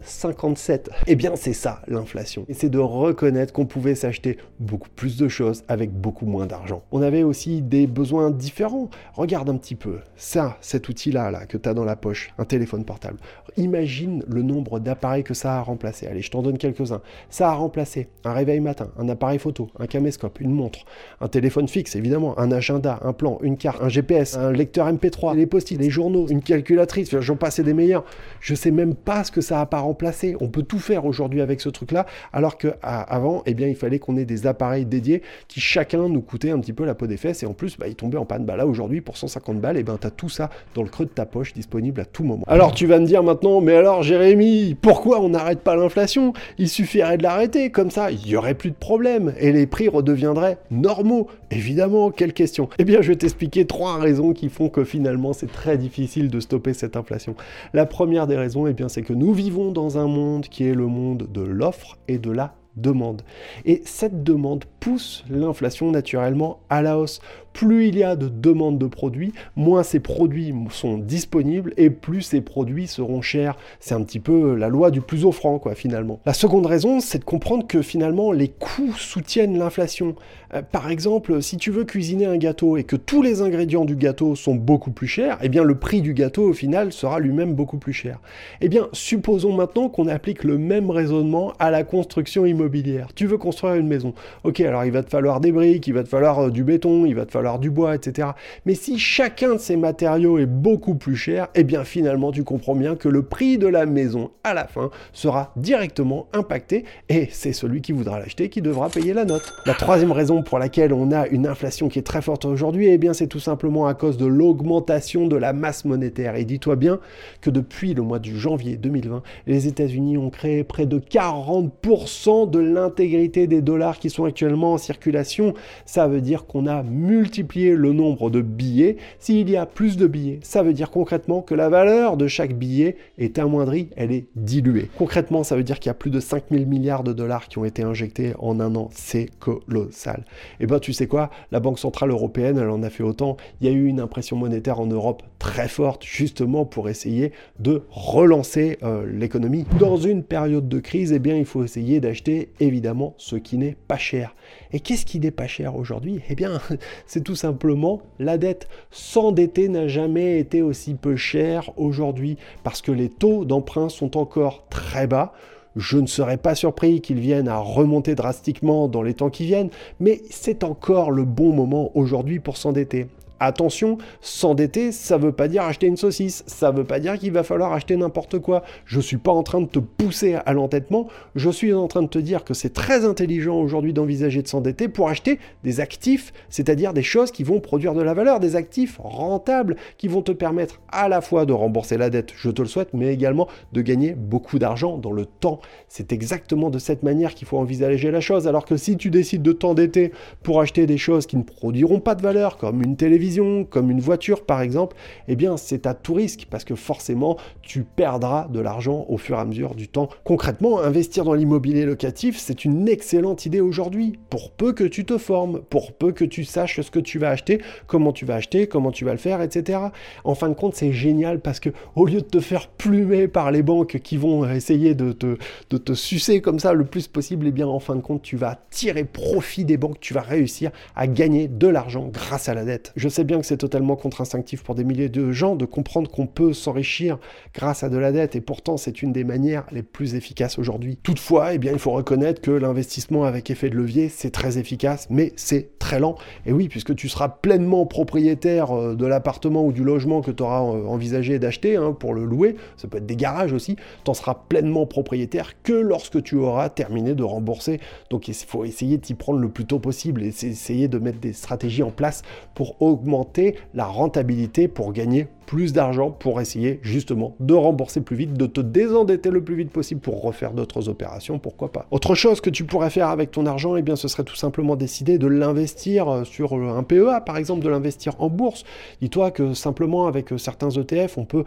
Eh 1.07 1.17
bien 1.17 1.37
c'est 1.37 1.53
ça 1.53 1.83
l'inflation. 1.87 2.47
Et 2.49 2.55
c'est 2.55 2.71
de 2.71 2.79
reconnaître 2.79 3.53
qu'on 3.53 3.67
pouvait 3.67 3.95
s'acheter 3.95 4.39
beaucoup 4.59 4.89
plus 4.97 5.19
de 5.19 5.29
choses 5.29 5.63
avec 5.69 5.93
beaucoup 5.93 6.27
moins 6.27 6.47
d'argent. 6.47 6.83
On 6.93 7.03
avait 7.03 7.14
aussi 7.23 7.63
des 7.63 7.87
besoins 7.87 8.31
différents. 8.31 8.91
Regarde 9.15 9.49
un 9.49 9.57
petit 9.57 9.75
peu. 9.75 9.99
Ça, 10.17 10.57
cet 10.61 10.89
outil-là 10.89 11.31
là, 11.31 11.47
que 11.47 11.57
tu 11.57 11.69
as 11.69 11.75
dans 11.75 11.85
la 11.85 11.97
poche, 11.97 12.33
un 12.39 12.45
téléphone 12.45 12.85
portable. 12.85 13.19
Imagine 13.57 14.25
le 14.27 14.43
nombre 14.43 14.81
d'appareils 14.81 15.23
que 15.23 15.35
ça 15.35 15.59
a 15.59 15.61
remplacé. 15.61 16.07
Allez, 16.07 16.23
je 16.23 16.31
t'en 16.31 16.43
donne 16.43 16.59
quelques-uns. 16.59 17.03
Ça 17.31 17.51
a 17.51 17.55
remplacé 17.55 18.09
un 18.25 18.33
réveil 18.33 18.61
matin, 18.61 18.91
un 18.99 19.09
appareil 19.09 19.39
photo, 19.39 19.71
un 19.79 19.87
caméscope, 19.87 20.41
une 20.41 20.51
montre, 20.51 20.81
un 21.21 21.29
téléphone 21.29 21.69
fixe 21.69 21.95
évidemment, 21.95 22.39
un 22.39 22.51
agenda, 22.51 22.99
un 23.03 23.13
plan, 23.13 23.39
une 23.43 23.57
carte, 23.57 23.83
un 23.83 23.89
GPS, 23.89 24.37
un 24.37 24.53
lecteur 24.53 24.91
MP3, 24.93 25.37
les 25.37 25.47
post-it, 25.47 25.79
les 25.79 25.91
journaux, 25.91 26.27
une 26.29 26.43
calculatrice, 26.43 27.17
j'en 27.21 27.37
passais 27.37 27.63
des 27.63 27.75
meilleurs. 27.75 28.05
Je 28.41 28.55
sais 28.55 28.71
même 28.71 28.95
pas 28.95 29.25
ce 29.25 29.31
que 29.31 29.41
ça 29.41 29.61
a 29.61 29.67
pas 29.67 29.81
remplacé. 29.81 30.37
On 30.41 30.49
peut 30.49 30.63
tout 30.63 30.79
faire 30.79 31.05
aujourd'hui 31.05 31.41
avec 31.41 31.61
ce 31.61 31.69
truc-là, 31.69 32.07
alors 32.33 32.59
que 32.59 32.75
avant, 32.83 33.43
eh 33.47 33.55
bien, 33.55 33.69
il 33.69 33.77
fallait 33.77 33.99
qu'on 33.99 34.17
ait 34.17 34.25
des 34.25 34.47
appareils 34.47 34.87
dédiés 34.87 35.23
qui 35.49 35.61
chacun 35.61 36.09
nous 36.09 36.23
coûtaient 36.23 36.51
un 36.51 36.59
petit 36.61 36.73
peu 36.73 36.85
la 36.85 36.95
des 37.07 37.17
fesses 37.17 37.43
et 37.43 37.47
en 37.47 37.53
plus, 37.53 37.77
bah, 37.79 37.87
ils 37.89 37.95
tombaient 37.95 38.19
en 38.19 38.25
panne. 38.25 38.45
Bah 38.45 38.57
là 38.57 38.67
aujourd'hui, 38.67 39.01
pour 39.01 39.17
150 39.17 39.61
balles, 39.61 39.77
et 39.77 39.81
eh 39.81 39.83
ben, 39.83 39.99
tu 40.01 40.07
as 40.07 40.11
tout 40.11 40.29
ça 40.29 40.51
dans 40.75 40.83
le 40.83 40.89
creux 40.89 41.05
de 41.05 41.11
ta 41.11 41.27
poche, 41.27 41.53
disponible 41.53 42.01
à 42.01 42.05
tout 42.05 42.25
moment. 42.25 42.45
Alors 42.47 42.73
tu 42.73 42.87
vas 42.87 42.99
me 42.99 43.07
dire 43.07 43.23
maintenant, 43.23 43.61
mais 43.61 43.77
alors 43.77 44.03
Jérémy, 44.03 44.77
pourquoi 44.81 45.21
on 45.21 45.31
n'arrête 45.31 45.61
pas 45.61 45.77
l'inflation? 45.77 46.33
Il 46.59 46.69
suffirait 46.69 47.19
de 47.19 47.23
l'arrêter, 47.23 47.71
comme 47.71 47.91
ça, 47.91 48.11
il 48.11 48.27
y 48.27 48.37
aurait 48.37 48.55
plus 48.55 48.71
de 48.71 48.77
problème 48.77 49.35
et 49.39 49.53
les 49.53 49.67
prix 49.67 49.89
redeviendraient 49.89 50.59
normaux. 50.71 51.29
Évidemment, 51.51 52.11
quelle 52.11 52.33
question 52.33 52.69
Eh 52.79 52.85
bien, 52.85 53.03
je 53.03 53.09
vais 53.09 53.17
t'expliquer 53.17 53.67
trois 53.67 53.99
raisons 53.99 54.33
qui 54.33 54.49
font 54.49 54.69
que 54.69 54.85
finalement 54.85 55.33
c'est 55.33 55.51
très 55.51 55.79
difficile 55.79 56.29
de 56.29 56.41
stopper 56.41 56.75
cette 56.75 56.97
inflation. 56.97 57.35
La 57.73 57.87
première 57.87 58.27
des 58.27 58.37
raisons, 58.37 58.67
eh 58.67 58.73
bien, 58.73 58.89
c'est 58.89 59.03
que 59.03 59.13
nous 59.13 59.33
vivons 59.33 59.73
dans 59.73 59.99
un 59.99 60.07
monde 60.07 60.47
qui 60.49 60.67
est 60.67 60.75
le 60.75 60.87
monde 60.87 61.29
de 61.33 61.43
l'offre 61.43 61.99
et 62.09 62.19
de 62.19 62.31
la 62.31 62.55
demande. 62.77 63.23
Et 63.65 63.83
cette 63.85 64.25
demande 64.25 64.65
pousse 64.85 65.25
l'inflation 65.31 65.91
naturellement 65.91 66.61
à 66.69 66.83
la 66.83 66.99
hausse 66.99 67.23
plus 67.55 67.87
il 67.89 67.97
y 67.97 68.03
a 68.03 68.17
de 68.17 68.29
demandes 68.29 68.79
de 68.79 68.87
produits, 68.87 69.33
moins 69.57 69.83
ces 69.83 70.01
produits 70.01 70.53
sont 70.71 70.99
disponibles 70.99 71.73
et 71.79 71.89
plus 71.89 72.21
ces 72.21 72.41
produits 72.43 72.89
seront 72.89 73.23
chers. 73.23 73.57
C'est 73.81 73.95
un 73.95 74.03
petit 74.03 74.21
peu 74.21 74.55
la 74.57 74.69
loi 74.69 74.91
du 74.91 75.01
plus 75.01 75.25
offrant, 75.25 75.59
quoi, 75.59 75.75
finalement. 75.75 76.21
La 76.27 76.35
seconde 76.35 76.67
raison, 76.67 77.01
c'est 77.01 77.21
de 77.21 77.25
comprendre 77.25 77.67
que 77.67 77.81
finalement, 77.81 78.33
les 78.33 78.49
coûts 78.49 78.93
soutiennent 78.99 79.57
l'inflation. 79.57 80.17
Euh, 80.53 80.63
par 80.63 80.91
exemple, 80.91 81.41
si 81.43 81.57
tu 81.57 81.71
veux 81.71 81.85
cuisiner 81.85 82.27
un 82.27 82.37
gâteau 82.37 82.77
et 82.77 82.83
que 82.83 82.97
tous 82.97 83.23
les 83.23 83.41
ingrédients 83.41 83.85
du 83.85 83.95
gâteau 83.95 84.35
sont 84.35 84.57
beaucoup 84.57 84.91
plus 84.91 85.07
chers, 85.07 85.39
eh 85.41 85.49
bien, 85.49 85.63
le 85.63 85.77
prix 85.77 86.03
du 86.03 86.13
gâteau, 86.13 86.49
au 86.49 86.53
final, 86.53 86.93
sera 86.93 87.21
lui-même 87.21 87.55
beaucoup 87.55 87.79
plus 87.79 87.93
cher. 87.93 88.21
Eh 88.61 88.69
bien, 88.69 88.89
supposons 88.93 89.53
maintenant 89.53 89.89
qu'on 89.89 90.09
applique 90.09 90.43
le 90.43 90.59
même 90.59 90.91
raisonnement 90.91 91.53
à 91.61 91.71
la 91.71 91.85
construction 91.85 92.45
immobilière. 92.47 93.09
Tu 93.15 93.27
veux 93.27 93.39
construire 93.39 93.75
une 93.75 93.87
maison. 93.87 94.13
Ok, 94.43 94.61
alors 94.61 94.74
il 94.83 94.93
va 94.93 95.03
te 95.03 95.11
falloir 95.11 95.41
des 95.41 95.53
briques, 95.53 95.87
il 95.87 95.95
va 95.95 96.03
te 96.03 96.09
falloir 96.09 96.47
euh, 96.47 96.51
du 96.51 96.65
béton, 96.65 97.07
il 97.07 97.15
va 97.15 97.27
te 97.27 97.31
falloir 97.31 97.59
du 97.59 97.71
bois, 97.71 97.95
etc. 97.95 98.29
Mais 98.67 98.75
si 98.75 98.99
chacun 98.99 99.55
de 99.55 99.59
ces 99.59 99.77
matériaux 99.77 100.39
est 100.39 100.47
beaucoup 100.47 100.95
plus 100.95 101.17
cher, 101.17 101.49
eh 101.55 101.65
bien 101.65 101.85
finalement 101.85 102.33
tu 102.33 102.45
comprends 102.45 102.75
bien 102.75 102.97
que 102.97 103.09
le 103.09 103.23
prix 103.23 103.59
de 103.59 103.67
la 103.67 103.87
maison 103.87 104.31
à 104.43 104.55
la 104.55 104.67
fin 104.67 104.91
sera 105.13 105.53
directement 105.57 106.27
impacté 106.33 106.85
et 107.09 107.29
c'est 107.31 107.53
celui 107.53 107.81
qui 107.81 107.93
voudra 107.93 108.19
l'acheter 108.19 108.49
qui 108.49 108.63
devra 108.63 108.89
payer 108.89 109.13
la 109.13 109.25
note. 109.25 109.53
La 109.67 109.75
troisième 109.75 110.13
raison 110.13 110.43
pour 110.43 110.59
laquelle 110.59 110.93
on 110.93 111.13
a 111.13 111.27
une 111.29 111.47
inflation 111.47 111.89
qui 111.89 111.99
est 111.99 112.03
très 112.03 112.23
forte 112.23 112.45
aujourd'hui, 112.45 112.89
eh 112.89 112.99
bien 112.99 113.13
c'est 113.13 113.27
tout 113.27 113.41
simplement 113.41 113.87
à 113.87 113.95
cause 113.95 114.17
de 114.17 114.27
l'augmentation 114.27 115.27
de 115.27 115.37
la 115.37 115.53
masse 115.53 115.85
monétaire. 115.85 116.37
Et 116.37 116.45
dis-toi 116.45 116.77
bien 116.77 117.01
que 117.41 117.51
depuis 117.51 117.95
le 117.95 118.03
mois 118.03 118.19
de 118.19 118.31
janvier 118.31 118.77
2020, 118.77 119.23
les 119.47 119.67
États-Unis 119.67 120.17
ont 120.17 120.31
créé 120.31 120.65
près 120.65 120.87
de 120.87 120.99
40% 120.99 122.51
de 122.51 122.59
l'intégrité 122.59 123.47
des 123.47 123.61
dollars 123.61 123.99
qui 123.99 124.11
sont 124.11 124.25
actuellement 124.25 124.64
en 124.73 124.79
circulation. 124.79 125.55
Ça 125.85 126.09
veut 126.09 126.21
dire 126.21 126.47
qu'on 126.47 126.67
a 126.67 126.83
multiplié 126.83 127.75
le 127.75 127.93
nombre 127.93 128.31
de 128.31 128.41
billets. 128.41 128.97
S'il 129.19 129.51
y 129.51 129.57
a 129.57 129.67
plus 129.67 129.97
de 129.97 130.07
billets, 130.07 130.41
ça 130.43 130.63
veut 130.63 130.73
dire 130.73 130.91
concrètement 130.91 131.43
que 131.43 131.55
la 131.55 131.69
valeur 131.69 132.17
de 132.17 132.27
chaque 132.27 132.55
billet 132.55 132.97
est 133.19 133.39
amoindrie, 133.39 133.91
elle 133.97 134.13
est 134.13 134.27
diluée. 134.37 134.89
Concrètement, 134.97 135.45
ça 135.45 135.57
veut 135.57 135.65
dire 135.65 135.79
qu'il 135.79 135.91
y 135.91 135.91
a 135.91 135.95
plus 135.95 136.11
de 136.11 136.21
5000 136.21 136.67
milliards 136.67 137.05
de 137.05 137.13
dollars 137.13 137.49
qui 137.49 137.59
ont 137.59 137.65
été 137.65 137.83
injectés 137.83 138.33
en 138.39 138.61
un 138.61 138.75
an. 138.77 138.89
C'est 138.93 139.29
colossal. 139.39 140.25
Et 140.61 140.65
eh 140.65 140.67
ben 140.67 140.79
tu 140.79 140.93
sais 140.93 141.07
quoi, 141.07 141.31
la 141.53 141.61
Banque 141.61 141.79
Centrale 141.79 142.11
Européenne, 142.11 142.59
elle 142.59 142.71
en 142.71 142.83
a 142.83 142.91
fait 142.91 143.03
autant. 143.03 143.37
Il 143.61 143.67
y 143.67 143.71
a 143.71 143.73
eu 143.73 143.87
une 143.87 144.01
impression 144.01 144.37
monétaire 144.37 144.81
en 144.81 144.87
Europe 144.87 145.23
très 145.39 145.69
forte, 145.69 146.05
justement 146.05 146.65
pour 146.65 146.89
essayer 146.89 147.33
de 147.59 147.83
relancer 147.91 148.79
euh, 148.83 149.07
l'économie. 149.07 149.67
Dans 149.79 149.97
une 149.97 150.23
période 150.23 150.69
de 150.69 150.79
crise, 150.79 151.13
eh 151.13 151.19
bien 151.19 151.37
il 151.37 151.45
faut 151.45 151.65
essayer 151.65 152.01
d'acheter 152.01 152.51
évidemment 152.61 153.15
ce 153.19 153.37
qui 153.37 153.59
n'est 153.59 153.77
pas 153.89 153.97
cher. 153.97 154.35
Et 154.73 154.81
qu'est-ce 154.81 155.07
qui 155.07 155.21
n'est 155.21 155.31
pas 155.31 155.47
cher 155.47 155.77
aujourd'hui? 155.77 156.21
Eh 156.29 156.35
bien, 156.35 156.61
c'est 157.07 157.23
tout 157.23 157.37
simplement 157.37 158.03
la 158.19 158.39
dette. 158.39 158.69
S'endetter 158.91 159.69
n'a 159.69 159.89
jamais 159.89 160.39
été 160.39 160.63
aussi 160.63 160.95
peu 160.95 161.17
cher 161.17 161.71
aujourd'hui 161.77 162.37
parce 162.63 162.83
que 162.83 162.93
les 162.93 163.09
taux 163.09 163.45
d'emprunt 163.45 163.89
sont 163.89 164.17
encore 164.17 164.67
très 164.69 165.07
bas. 165.07 165.33
Je 165.77 165.99
ne 165.99 166.07
serais 166.07 166.37
pas 166.37 166.55
surpris 166.55 167.01
qu'ils 167.01 167.19
viennent 167.19 167.49
à 167.49 167.59
remonter 167.59 168.15
drastiquement 168.15 168.87
dans 168.87 169.03
les 169.03 169.15
temps 169.15 169.31
qui 169.31 169.45
viennent, 169.45 169.71
mais 169.99 170.23
c'est 170.31 170.63
encore 170.63 171.11
le 171.11 171.25
bon 171.25 171.53
moment 171.53 171.91
aujourd'hui 171.97 172.39
pour 172.39 172.57
s'endetter. 172.57 173.07
Attention, 173.41 173.99
s'endetter, 174.21 174.93
ça 174.93 175.19
veut 175.19 175.33
pas 175.33 175.49
dire 175.49 175.65
acheter 175.65 175.89
une 175.89 175.97
saucisse, 175.97 176.45
ça 176.47 176.71
veut 176.71 176.85
pas 176.85 177.01
dire 177.01 177.19
qu'il 177.19 177.33
va 177.33 177.43
falloir 177.43 177.73
acheter 177.73 177.97
n'importe 177.97 178.39
quoi. 178.39 178.63
Je 178.85 179.01
suis 179.01 179.17
pas 179.17 179.33
en 179.33 179.43
train 179.43 179.61
de 179.61 179.67
te 179.67 179.81
pousser 179.81 180.37
à 180.47 180.53
l'entêtement, 180.53 181.09
je 181.35 181.51
suis 181.51 181.75
en 181.75 181.89
train 181.89 182.03
de 182.03 182.09
te 182.09 182.19
dire 182.19 182.45
que 182.45 182.55
c'est 182.55 182.73
très 182.73 183.05
intelligent 183.05 183.57
aujourd'hui 183.57 183.93
d'envisager 183.93 184.41
de 184.41 184.47
s'endetter 184.47 184.87
pour 184.87 185.09
acheter 185.09 185.41
des 185.65 185.81
actifs, 185.81 186.33
c'est-à-dire 186.49 186.93
des 186.93 187.03
choses 187.03 187.33
qui 187.33 187.43
vont 187.43 187.59
produire 187.59 187.95
de 187.95 188.03
la 188.03 188.15
valeur, 188.15 188.39
des 188.39 188.55
actifs 188.55 188.99
rentables 189.03 189.77
qui 189.99 190.07
vont 190.07 190.23
te 190.23 190.33
permettre 190.33 190.81
à 190.93 191.09
la 191.09 191.21
fois 191.21 191.45
de 191.45 191.53
rembourser 191.53 191.99
la 191.99 192.11
dette, 192.11 192.33
je 192.37 192.51
te 192.51 192.63
le 192.63 192.69
souhaite, 192.69 192.95
mais 192.95 193.13
également 193.13 193.49
de 193.73 193.81
gagner 193.83 194.15
beaucoup 194.15 194.61
d'argent 194.61 194.97
dans 194.97 195.13
le 195.13 195.27
temps. 195.27 195.61
C'est 195.89 196.13
exactement 196.13 196.71
de 196.71 196.79
cette 196.79 197.03
manière 197.03 197.35
qu'il 197.35 197.49
faut 197.49 197.59
envisager 197.59 198.13
la 198.13 198.21
chose, 198.21 198.47
alors 198.47 198.65
que 198.65 198.77
si 198.77 198.97
tu 198.97 199.11
décides 199.11 199.43
de 199.43 199.53
t'endetter 199.53 200.13
pour 200.45 200.61
acheter 200.61 200.87
des 200.87 200.99
choses 200.99 201.27
qui 201.27 201.37
ne 201.37 201.43
produiront 201.43 201.99
pas 201.99 202.15
de 202.15 202.23
valeur, 202.23 202.59
comme 202.59 202.81
une 202.81 202.97
télévision, 202.97 203.24
comme 203.71 203.91
une 203.91 204.01
voiture 204.01 204.45
par 204.45 204.61
exemple, 204.61 204.97
eh 205.29 205.37
bien 205.37 205.57
c'est 205.57 205.87
à 205.87 205.95
tout 205.95 206.15
risque 206.15 206.47
parce 206.51 206.65
que 206.65 206.75
forcément 206.75 207.37
tu 207.63 207.83
perdras 207.83 208.49
de 208.49 208.61
l'argent 208.61 209.07
au 209.09 209.17
fur 209.17 209.37
et 209.37 209.41
à 209.41 209.45
mesure 209.45 209.75
du 209.75 209.89
temps. 209.89 210.09
Concrètement, 210.25 210.81
investir 210.81 211.25
dans 211.25 211.35
l'immobilier 211.35 211.85
locatif, 211.85 212.39
c'est 212.39 212.65
une 212.65 212.89
excellente 212.89 213.47
idée 213.47 213.61
aujourd'hui, 213.61 214.19
pour 214.31 214.51
peu 214.51 214.73
que 214.73 214.85
tu 214.85 215.05
te 215.05 215.19
formes, 215.19 215.63
pour 215.71 215.93
peu 215.93 216.13
que 216.13 216.25
tu 216.25 216.45
saches 216.45 216.81
ce 216.81 216.91
que 216.91 216.99
tu 216.99 217.19
vas 217.19 217.31
acheter, 217.31 217.61
comment 217.87 218.13
tu 218.13 218.25
vas 218.25 218.35
acheter, 218.35 218.67
comment 218.67 218.91
tu 218.91 219.05
vas 219.05 219.13
le 219.13 219.19
faire, 219.19 219.41
etc. 219.41 219.79
En 220.25 220.35
fin 220.35 220.49
de 220.49 220.55
compte, 220.55 220.75
c'est 220.75 220.93
génial 220.93 221.41
parce 221.41 221.61
que 221.61 221.71
au 221.95 222.07
lieu 222.07 222.21
de 222.21 222.27
te 222.27 222.41
faire 222.41 222.69
plumer 222.69 223.29
par 223.29 223.51
les 223.51 223.63
banques 223.63 223.99
qui 223.99 224.17
vont 224.17 224.49
essayer 224.49 224.95
de 224.95 225.13
te, 225.13 225.95
sucer 225.95 226.41
comme 226.41 226.59
ça 226.59 226.73
le 226.73 226.85
plus 226.85 227.09
possible, 227.09 227.47
eh 227.47 227.53
bien 227.53 227.67
en 227.67 227.79
fin 227.79 227.97
de 227.97 228.01
compte, 228.01 228.23
tu 228.23 228.37
vas 228.37 228.59
tirer 228.71 229.05
profit 229.05 229.65
des 229.65 229.77
banques, 229.77 230.01
tu 230.01 230.15
vas 230.15 230.23
réussir 230.23 230.71
à 230.97 231.07
gagner 231.07 231.49
de 231.49 231.69
l'argent 231.69 232.09
grâce 232.13 232.49
à 232.49 232.55
la 232.55 232.65
dette. 232.65 232.93
Je 232.97 233.09
sais 233.15 233.25
bien 233.25 233.41
que 233.41 233.47
c'est 233.47 233.57
totalement 233.57 233.95
contre-instinctif 233.95 234.63
pour 234.63 234.75
des 234.75 234.83
milliers 234.83 235.09
de 235.09 235.31
gens 235.31 235.55
de 235.55 235.65
comprendre 235.65 236.11
qu'on 236.11 236.27
peut 236.27 236.53
s'enrichir 236.53 237.19
grâce 237.55 237.85
à 237.85 237.89
de 237.89 237.97
la 237.97 238.11
dette, 238.11 238.35
et 238.35 238.41
pourtant 238.41 238.77
c'est 238.77 239.03
une 239.03 239.13
des 239.13 239.23
manières 239.23 239.67
les 239.71 239.83
plus 239.83 240.17
efficaces 240.17 240.59
aujourd'hui. 240.59 240.99
Toutefois, 241.03 241.55
eh 241.55 241.59
bien, 241.59 241.73
il 241.73 241.79
faut 241.79 241.93
reconnaître 241.93 242.41
que 242.41 242.51
l'investissement 242.51 243.25
avec 243.25 243.51
effet 243.51 243.71
de 243.71 243.77
levier, 243.77 244.09
c'est 244.09 244.31
très 244.31 244.59
efficace, 244.59 245.07
mais 245.11 245.33
c'est 245.37 245.79
très 245.79 246.01
lent. 246.01 246.17
Et 246.45 246.53
oui, 246.53 246.69
puisque 246.69 246.97
tu 246.97 247.09
seras 247.09 247.29
pleinement 247.29 247.87
propriétaire 247.87 248.73
euh, 248.73 248.95
de 248.97 249.07
l'appartement 249.07 249.65
ou 249.65 249.73
du 249.73 249.85
logement 249.85 250.21
que 250.21 250.33
tu 250.33 250.43
auras 250.43 250.63
euh, 250.63 250.87
envisagé 250.87 251.39
d'acheter 251.39 251.77
hein, 251.77 251.93
pour 251.93 252.15
le 252.15 252.25
louer, 252.25 252.57
ça 252.77 252.89
peut 252.89 252.99
être 252.99 253.07
des 253.07 253.17
garages 253.17 253.53
aussi, 253.53 253.77
tu 254.05 254.11
en 254.11 254.15
seras 254.15 254.35
pleinement 254.49 254.87
propriétaire 254.87 255.63
que 255.63 255.73
lorsque 255.73 256.23
tu 256.23 256.37
auras 256.37 256.69
terminé 256.69 257.15
de 257.15 257.23
rembourser. 257.23 257.81
Donc 258.11 258.27
il 258.27 258.35
faut 258.35 258.65
essayer 258.65 258.97
de 258.97 259.03
t'y 259.03 259.15
prendre 259.15 259.39
le 259.39 259.49
plus 259.49 259.67
tôt 259.67 259.79
possible 259.79 260.23
et 260.25 260.29
essayer 260.29 260.89
de 260.89 260.99
mettre 260.99 261.21
des 261.21 261.33
stratégies 261.33 261.83
en 261.83 261.91
place 261.91 262.23
pour 262.55 262.83
augmenter 262.83 263.04
augmenter 263.05 263.57
la 263.75 263.85
rentabilité 263.85 264.67
pour 264.67 264.93
gagner 264.93 265.29
plus 265.47 265.75
d'argent 265.75 266.11
pour 266.11 266.41
essayer 266.41 266.81
justement 266.83 267.37
de 267.39 267.53
rembourser 267.53 268.01
plus 268.01 268.17
vite, 268.17 268.33
de 268.33 268.47
te 268.47 268.63
désendetter 268.63 269.31
le 269.31 269.45
plus 269.45 269.55
vite 269.55 269.71
possible 269.71 270.01
pour 270.01 270.23
refaire 270.23 270.53
d'autres 270.53 270.89
opérations, 270.89 271.39
pourquoi 271.39 271.71
pas. 271.71 271.87
Autre 271.91 272.15
chose 272.15 272.41
que 272.41 272.49
tu 272.49 272.65
pourrais 272.65 272.89
faire 272.89 273.09
avec 273.09 273.31
ton 273.31 273.45
argent, 273.45 273.77
eh 273.77 273.83
bien 273.83 273.95
ce 273.95 274.09
serait 274.09 274.25
tout 274.25 274.37
simplement 274.37 274.75
décider 274.75 275.19
de 275.19 275.27
l'investir 275.27 276.23
sur 276.25 276.55
un 276.55 276.83
PEA, 276.83 277.21
par 277.27 277.37
exemple 277.37 277.63
de 277.63 277.69
l'investir 277.69 278.15
en 278.21 278.31
bourse. 278.31 278.65
Dis-toi 279.03 279.31
que 279.31 279.53
simplement 279.53 280.07
avec 280.07 280.31
certains 280.39 280.71
ETF, 280.71 281.19
on 281.19 281.27
peut 281.27 281.45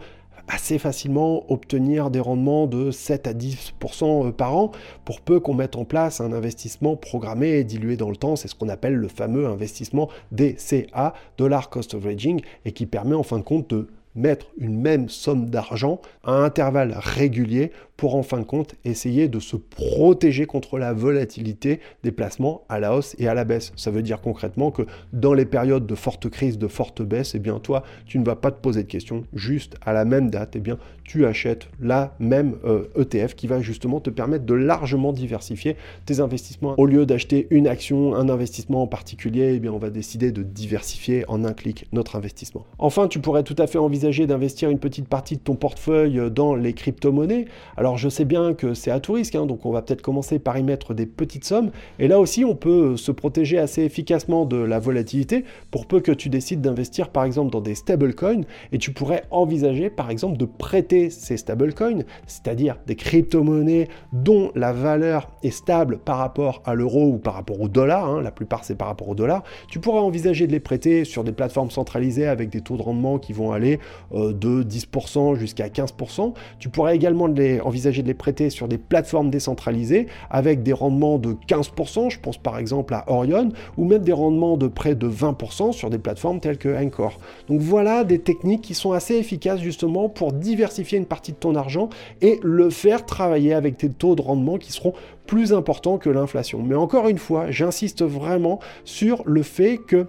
assez 0.48 0.78
facilement 0.78 1.50
obtenir 1.52 2.10
des 2.10 2.20
rendements 2.20 2.66
de 2.66 2.90
7 2.90 3.26
à 3.26 3.32
10% 3.32 4.28
euh, 4.28 4.32
par 4.32 4.56
an 4.56 4.72
pour 5.04 5.20
peu 5.20 5.40
qu'on 5.40 5.54
mette 5.54 5.76
en 5.76 5.84
place 5.84 6.20
un 6.20 6.32
investissement 6.32 6.96
programmé 6.96 7.50
et 7.50 7.64
dilué 7.64 7.96
dans 7.96 8.10
le 8.10 8.16
temps. 8.16 8.36
C'est 8.36 8.48
ce 8.48 8.54
qu'on 8.54 8.68
appelle 8.68 8.94
le 8.94 9.08
fameux 9.08 9.46
investissement 9.46 10.08
DCA, 10.32 11.14
Dollar 11.36 11.70
Cost 11.70 11.94
Averaging, 11.94 12.40
et 12.64 12.72
qui 12.72 12.86
permet 12.86 13.14
en 13.14 13.22
fin 13.22 13.38
de 13.38 13.44
compte 13.44 13.70
de 13.70 13.88
mettre 14.14 14.46
une 14.58 14.80
même 14.80 15.08
somme 15.08 15.48
d'argent 15.48 16.00
à 16.24 16.32
intervalles 16.32 16.94
réguliers 16.96 17.70
pour 17.98 18.14
en 18.14 18.22
fin 18.22 18.38
de 18.38 18.44
compte 18.44 18.76
essayer 18.84 19.28
de 19.28 19.40
se 19.40 19.56
protéger 19.56 20.46
contre 20.46 20.78
la 20.78 20.92
volatilité 20.92 21.80
des 22.04 22.12
placements 22.12 22.62
à 22.68 22.78
la 22.78 22.94
hausse 22.94 23.16
et 23.18 23.26
à 23.26 23.34
la 23.34 23.44
baisse. 23.44 23.72
Ça 23.74 23.90
veut 23.90 24.02
dire 24.02 24.20
concrètement 24.20 24.70
que 24.70 24.82
dans 25.12 25.34
les 25.34 25.44
périodes 25.44 25.84
de 25.84 25.94
forte 25.96 26.30
crise, 26.30 26.58
de 26.58 26.68
forte 26.68 27.02
baisse, 27.02 27.34
eh 27.34 27.40
bien 27.40 27.58
toi, 27.58 27.82
tu 28.06 28.20
ne 28.20 28.24
vas 28.24 28.36
pas 28.36 28.52
te 28.52 28.60
poser 28.60 28.84
de 28.84 28.88
questions, 28.88 29.24
juste 29.34 29.74
à 29.84 29.92
la 29.92 30.04
même 30.04 30.30
date, 30.30 30.54
eh 30.54 30.60
bien 30.60 30.78
tu 31.02 31.26
achètes 31.26 31.68
la 31.80 32.14
même 32.20 32.56
ETF 32.94 33.14
euh, 33.14 33.26
e 33.26 33.34
qui 33.34 33.46
va 33.46 33.60
justement 33.62 33.98
te 33.98 34.10
permettre 34.10 34.44
de 34.44 34.54
largement 34.54 35.12
diversifier 35.12 35.74
tes 36.06 36.20
investissements. 36.20 36.74
Au 36.78 36.86
lieu 36.86 37.04
d'acheter 37.04 37.48
une 37.50 37.66
action, 37.66 38.14
un 38.14 38.28
investissement 38.28 38.82
en 38.82 38.86
particulier, 38.86 39.54
eh 39.54 39.58
bien 39.58 39.72
on 39.72 39.78
va 39.78 39.90
décider 39.90 40.30
de 40.30 40.42
diversifier 40.42 41.24
en 41.26 41.44
un 41.44 41.52
clic 41.52 41.86
notre 41.92 42.14
investissement. 42.14 42.64
Enfin, 42.78 43.08
tu 43.08 43.18
pourrais 43.18 43.42
tout 43.42 43.56
à 43.58 43.66
fait 43.66 43.78
envisager 43.78 44.26
d'investir 44.26 44.70
une 44.70 44.78
petite 44.78 45.08
partie 45.08 45.36
de 45.36 45.40
ton 45.40 45.56
portefeuille 45.56 46.30
dans 46.30 46.54
les 46.54 46.74
crypto-monnaies. 46.74 47.46
Alors 47.88 47.96
je 47.96 48.10
sais 48.10 48.26
bien 48.26 48.52
que 48.52 48.74
c'est 48.74 48.90
à 48.90 49.00
tout 49.00 49.14
risque, 49.14 49.34
hein, 49.34 49.46
donc 49.46 49.64
on 49.64 49.70
va 49.70 49.80
peut-être 49.80 50.02
commencer 50.02 50.38
par 50.38 50.58
y 50.58 50.62
mettre 50.62 50.92
des 50.92 51.06
petites 51.06 51.46
sommes. 51.46 51.70
Et 51.98 52.06
là 52.06 52.20
aussi, 52.20 52.44
on 52.44 52.54
peut 52.54 52.98
se 52.98 53.10
protéger 53.10 53.56
assez 53.56 53.82
efficacement 53.82 54.44
de 54.44 54.58
la 54.58 54.78
volatilité 54.78 55.46
pour 55.70 55.86
peu 55.86 56.00
que 56.00 56.12
tu 56.12 56.28
décides 56.28 56.60
d'investir 56.60 57.08
par 57.08 57.24
exemple 57.24 57.50
dans 57.50 57.62
des 57.62 57.74
stablecoins 57.74 58.42
et 58.72 58.78
tu 58.78 58.92
pourrais 58.92 59.24
envisager 59.30 59.88
par 59.88 60.10
exemple 60.10 60.36
de 60.36 60.44
prêter 60.44 61.08
ces 61.08 61.38
stablecoins, 61.38 62.04
c'est-à-dire 62.26 62.76
des 62.86 62.94
crypto-monnaies 62.94 63.88
dont 64.12 64.52
la 64.54 64.74
valeur 64.74 65.30
est 65.42 65.50
stable 65.50 65.96
par 65.96 66.18
rapport 66.18 66.60
à 66.66 66.74
l'euro 66.74 67.06
ou 67.06 67.16
par 67.16 67.32
rapport 67.32 67.58
au 67.58 67.68
dollar, 67.68 68.04
hein, 68.04 68.20
la 68.20 68.32
plupart 68.32 68.64
c'est 68.64 68.76
par 68.76 68.88
rapport 68.88 69.08
au 69.08 69.14
dollar. 69.14 69.44
Tu 69.70 69.80
pourrais 69.80 70.00
envisager 70.00 70.46
de 70.46 70.52
les 70.52 70.60
prêter 70.60 71.06
sur 71.06 71.24
des 71.24 71.32
plateformes 71.32 71.70
centralisées 71.70 72.26
avec 72.26 72.50
des 72.50 72.60
taux 72.60 72.76
de 72.76 72.82
rendement 72.82 73.18
qui 73.18 73.32
vont 73.32 73.52
aller 73.52 73.80
euh, 74.12 74.34
de 74.34 74.62
10% 74.62 75.36
jusqu'à 75.36 75.68
15%. 75.68 76.34
Tu 76.58 76.68
pourrais 76.68 76.94
également 76.94 77.28
les 77.28 77.62
envisager 77.62 77.77
de 77.82 78.06
les 78.06 78.14
prêter 78.14 78.50
sur 78.50 78.68
des 78.68 78.78
plateformes 78.78 79.30
décentralisées 79.30 80.06
avec 80.30 80.62
des 80.62 80.72
rendements 80.72 81.18
de 81.18 81.34
15%, 81.48 82.10
je 82.10 82.20
pense 82.20 82.36
par 82.36 82.58
exemple 82.58 82.94
à 82.94 83.04
Orion, 83.08 83.50
ou 83.76 83.84
même 83.84 84.02
des 84.02 84.12
rendements 84.12 84.56
de 84.56 84.68
près 84.68 84.94
de 84.94 85.08
20% 85.08 85.72
sur 85.72 85.90
des 85.90 85.98
plateformes 85.98 86.40
telles 86.40 86.58
que 86.58 86.68
Encore. 86.78 87.18
Donc 87.48 87.60
voilà 87.60 88.04
des 88.04 88.20
techniques 88.20 88.62
qui 88.62 88.74
sont 88.74 88.92
assez 88.92 89.14
efficaces 89.14 89.60
justement 89.60 90.08
pour 90.08 90.32
diversifier 90.32 90.98
une 90.98 91.06
partie 91.06 91.32
de 91.32 91.36
ton 91.36 91.54
argent 91.54 91.88
et 92.20 92.38
le 92.42 92.70
faire 92.70 93.04
travailler 93.04 93.52
avec 93.52 93.78
des 93.80 93.90
taux 93.90 94.14
de 94.14 94.22
rendement 94.22 94.58
qui 94.58 94.72
seront 94.72 94.92
plus 95.26 95.52
importants 95.52 95.98
que 95.98 96.08
l'inflation. 96.08 96.62
Mais 96.62 96.74
encore 96.74 97.08
une 97.08 97.18
fois, 97.18 97.50
j'insiste 97.50 98.02
vraiment 98.02 98.60
sur 98.84 99.22
le 99.26 99.42
fait 99.42 99.78
que 99.78 100.06